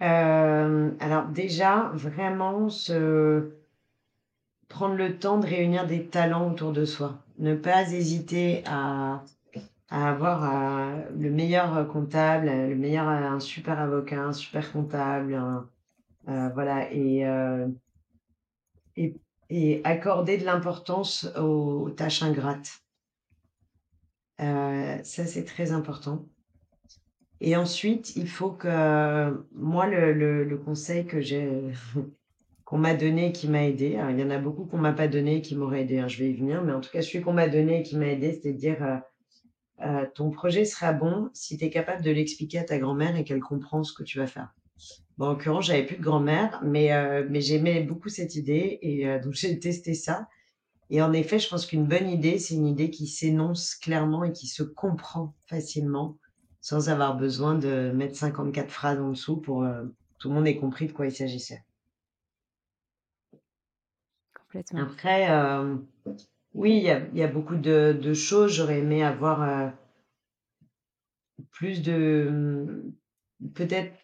[0.00, 3.57] Alors déjà, vraiment se
[4.68, 7.18] prendre le temps de réunir des talents autour de soi.
[7.38, 9.24] Ne pas hésiter à
[9.90, 15.34] à avoir, heu, le meilleur, comptable, le meilleur, heu, un super avocat, un super comptable,
[16.28, 17.74] heu, voilà et heu
[18.96, 19.14] et
[19.50, 22.82] et accorder de l'importance aux tâches ingrates.
[24.40, 26.28] Heu, ça, c'est très important
[27.40, 31.70] et ensuite, il faut que moi, le le le conseil que j'ai
[32.68, 33.98] qu'on m'a donné et qui m'a aidé.
[34.10, 36.18] Il y en a beaucoup qu'on m'a pas donné et qui m'auraient aidé, hein, je
[36.22, 38.34] vais y venir, mais en tout cas, celui qu'on m'a donné et qui m'a aidé,
[38.34, 38.98] c'était de dire, heu
[39.86, 43.24] heu: «Ton projet sera bon si tu es capable de l'expliquer à ta grand-mère et
[43.24, 44.54] qu'elle comprend ce que tu vas faire».
[45.18, 49.06] Bon, en l'occurrence, j'avais plus de grand-mère, mais heu, mais j'aimais beaucoup cette idée et
[49.08, 50.28] heu, donc j'ai testé ça
[50.90, 54.32] et en effet, je pense qu'une bonne idée, c'est une idée qui s'énonce clairement et
[54.32, 56.18] qui se comprend facilement,
[56.62, 60.56] sans avoir besoin de mettre 54 phrases en dessous pour, heu, tout le monde ait
[60.56, 61.62] compris de quoi il s'agissait.
[64.76, 65.86] Après, hem,
[66.54, 68.52] oui, il y a beaucoup de choses.
[68.54, 69.70] J'aurais aimé avoir, heu,
[71.50, 72.82] plus de,
[73.54, 73.94] peut-être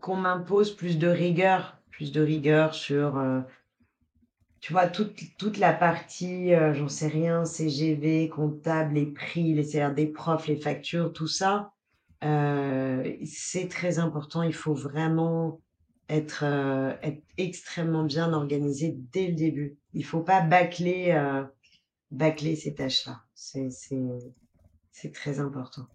[0.00, 3.44] qu'on m'impose plus de rigueur, plus de rigueur sur, heu,
[4.60, 9.94] tu vois, toute toute la partie, j'en sais rien, CGV, comptable, les prix, les salaires
[9.94, 11.72] des profs, les factures, tout ça,
[13.24, 14.42] c'est très important.
[14.42, 15.60] Il faut vraiment
[16.08, 19.78] être, heu, être extrêmement bien organisé dès le début.
[19.94, 21.46] Il faut pas bâcler, heu
[22.12, 24.00] Bâcler ces tâches-là, c'est c'est
[24.92, 25.88] c'est très important.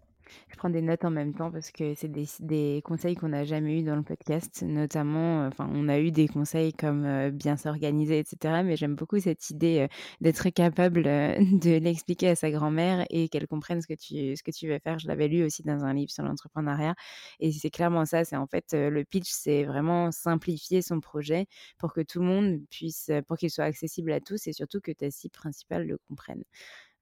[0.48, 3.80] Je prends des notes en même temps parce que c'est des conseils qu'on n'a jamais
[3.80, 7.56] eu dans le podcast, notamment, heu, enfin, on a eu des conseils comme, heu, bien
[7.56, 9.88] s'organiser et cetera, mais j'aime beaucoup cette idée, heu,
[10.20, 11.02] d'être capable,
[11.62, 14.78] de l'expliquer à sa grand-mère et qu'elle comprenne ce que tu ce que tu veux
[14.78, 14.98] faire.
[14.98, 16.94] Je l'avais lu aussi dans un livre sur l'entrepreneuriat
[17.40, 21.46] et c'est clairement ça, c'est en fait, le pitch, c'est vraiment simplifier son projet
[21.78, 24.92] pour que tout le monde puisse, pour qu'il soit accessible à tous et surtout que
[24.92, 26.42] ta cible principale le comprenne.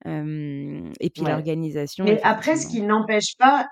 [0.07, 3.67] Et puis Ouais, l'organisation mais après ce qui n'empêche pas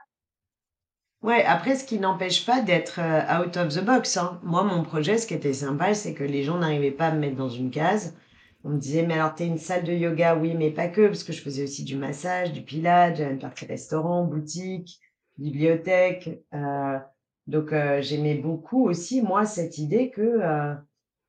[1.22, 4.38] ouais, après ce qui n'empêche pas d'être, out of the box, hein.
[4.44, 7.18] Moi, mon projet, ce qui était sympa, c'est que les gens n'arrivaient pas à me
[7.20, 8.16] mettre dans une case.
[8.64, 11.06] On me disait: «Mais alors tu es une salle de yoga?» oui, mais pas que,
[11.06, 15.00] parce que je faisais aussi du massage, du pilates, j'avais une partie restaurant, boutique,
[15.38, 16.98] bibliothèque, heu,
[17.46, 20.20] donc heu, j'aimais beaucoup aussi, moi, cette idée que,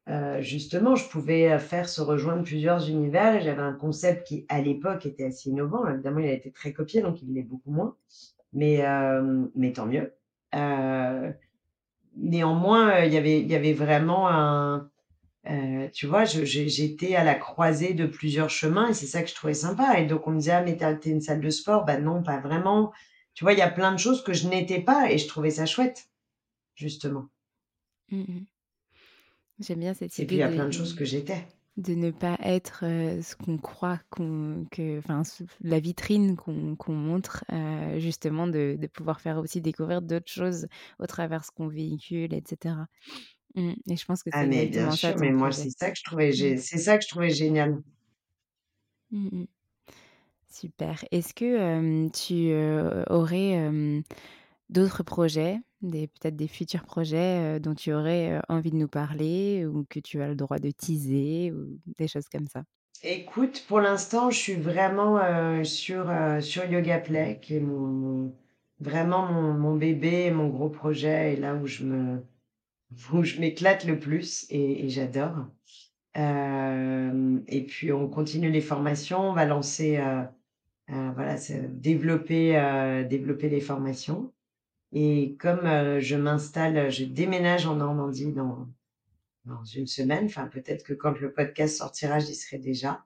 [0.09, 4.45] Heu, justement, je pouvais, heu, faire se rejoindre plusieurs univers et j'avais un concept qui,
[4.49, 5.87] à l'époque, était assez innovant.
[5.87, 7.95] Évidemment, il a été très copié, donc il l'est beaucoup moins,
[8.53, 10.13] mais hem, mais tant mieux.
[12.17, 14.89] Néanmoins, il y avait y avait vraiment un,
[15.93, 19.53] tu vois, j'étais à la croisée de plusieurs chemins et c'est ça que je trouvais
[19.53, 21.49] sympa et donc on me disait: «Ah mais tu as tu es une salle de
[21.49, 22.91] sport?» bah non, pas vraiment.
[23.33, 25.51] Tu vois, il y a plein de choses que je n'étais pas et je trouvais
[25.51, 26.09] ça chouette,
[26.75, 27.29] justement
[28.11, 28.45] Mmh mh.
[29.59, 31.47] J'aime bien cette et puis il idée y a de plein de choses que j'étais.
[31.77, 36.75] de ne pas être, heu, ce qu'on croit qu'on que enfin, ce la vitrine qu'on
[36.75, 40.67] qu'on montre, heu, justement de de pouvoir faire aussi découvrir d'autres choses
[40.99, 42.87] au travers ce qu'on véhicule et cetera.
[43.55, 45.53] Mmh et je pense que Ah c'est mais bien sûr, mais moi projet.
[45.53, 46.57] c'est ça que je trouvais Mmh.
[46.57, 47.81] c'est ça que je trouvais génial.
[49.11, 49.47] Mmh mh.
[50.49, 51.03] Super.
[51.11, 52.53] Est-ce que, hem, tu,
[53.13, 53.53] aurais,
[54.69, 59.65] d'autres projets, peut-être des futurs projets, heu, dont tu aurais, heu, envie de nous parler
[59.65, 62.63] ou que tu as le droit de teaser ou des choses comme ça?
[63.03, 68.36] Écoute, pour l'instant, je suis vraiment euh, sur, euh, sur Yoga Play, qui est mon,
[68.80, 72.23] vraiment mon, mon bébé, mon gros projet, et là où je me,
[73.13, 75.47] où je m'éclate le plus, et, j'adore.
[76.17, 80.23] Euh, et puis, on continue les formations, on va lancer, euh,
[80.91, 81.38] euh, voilà,
[81.69, 84.34] développer, euh, développer les formations.
[84.93, 88.67] Et comme euh, je m'installe, je déménage en Normandie dans,
[89.45, 93.05] dans une semaine, enfin peut-être que quand le podcast sortira, j'y serai déjà.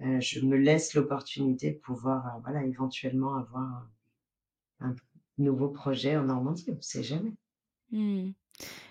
[0.00, 3.62] Euh, je me laisse l'opportunité de pouvoir, euh, voilà, éventuellement avoir
[4.80, 4.94] un, un
[5.38, 7.32] nouveau projet en Normandie, on ne sait jamais.
[7.92, 8.30] Mmh.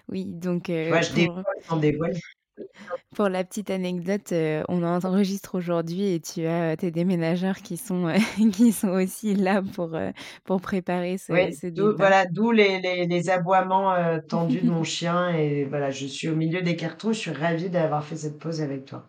[0.09, 2.19] Oui, donc euh, vois, je pour, dévoile sans dévoiler.
[3.16, 7.78] Pour la petite anecdote, euh, on enregistre aujourd'hui et tu as euh, tes déménageurs qui
[7.78, 8.18] sont, euh,
[8.53, 9.97] qui sont aussi là pour,
[10.43, 11.93] pour préparer ce, Oui, ce départ.
[11.97, 13.95] voilà, d'où les, les, les aboiements
[14.28, 15.30] tendus de mon chien.
[15.30, 17.14] Et voilà, je suis au milieu des cartons.
[17.14, 19.08] Je suis ravie d'avoir fait cette pause avec toi.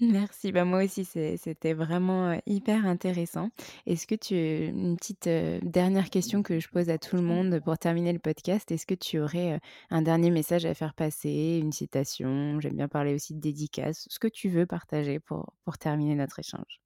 [0.00, 3.50] Merci, bah moi aussi c'est- c'était vraiment hyper intéressant.
[3.86, 4.34] Est-ce que tu
[4.66, 5.28] une petite
[5.62, 8.94] dernière question que je pose à tout le monde pour terminer le podcast, est-ce que
[8.94, 13.40] tu aurais un dernier message à faire passer, une citation, j'aime bien parler aussi de
[13.40, 16.80] dédicace, ce que tu veux partager pour, pour terminer notre échange.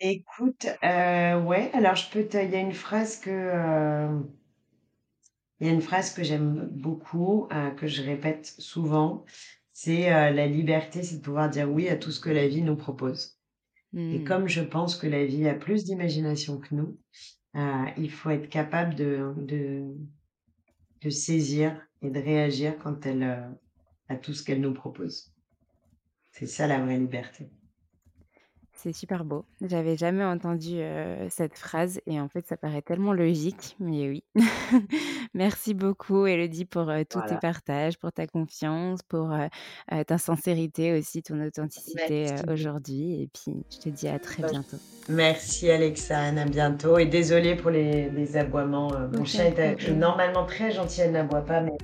[0.00, 4.10] Écoute, ouais, alors je peux te, il y a une phrase que,
[5.60, 7.46] il y a une phrase que j'aime beaucoup,
[7.76, 9.24] que je répète souvent.
[9.82, 12.60] C'est euh, la liberté, c'est de pouvoir dire oui à tout ce que la vie
[12.60, 13.38] nous propose.
[14.10, 14.24] Et Hmm.
[14.24, 16.98] comme je pense que la vie a plus d'imagination que nous,
[17.56, 19.84] euh, il faut être capable de, de,
[21.02, 23.50] de saisir et de réagir quand elle, euh,
[24.08, 25.34] à tout ce qu'elle nous propose.
[26.32, 27.52] C'est ça la vraie liberté.
[28.72, 29.44] C'est super beau.
[29.60, 30.78] J'avais jamais entendu
[31.28, 34.24] cette phrase et en fait ça paraît tellement logique, mais oui.
[35.34, 40.98] Merci beaucoup Elodie pour euh, tous tes partages, pour ta confiance, pour euh, ta sincérité
[40.98, 44.76] aussi, ton authenticité aujourd'hui et puis je te dis à très Bah, bientôt.
[45.08, 46.98] Merci Alexane, à bientôt.
[46.98, 48.90] Et désolée pour les, les aboiements.
[48.90, 51.76] Mon Aucun chien est normalement très gentil, elle n'aboie pas, mais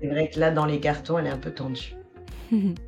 [0.00, 1.94] c'est vrai que là, dans les cartons, elle est un peu tendue.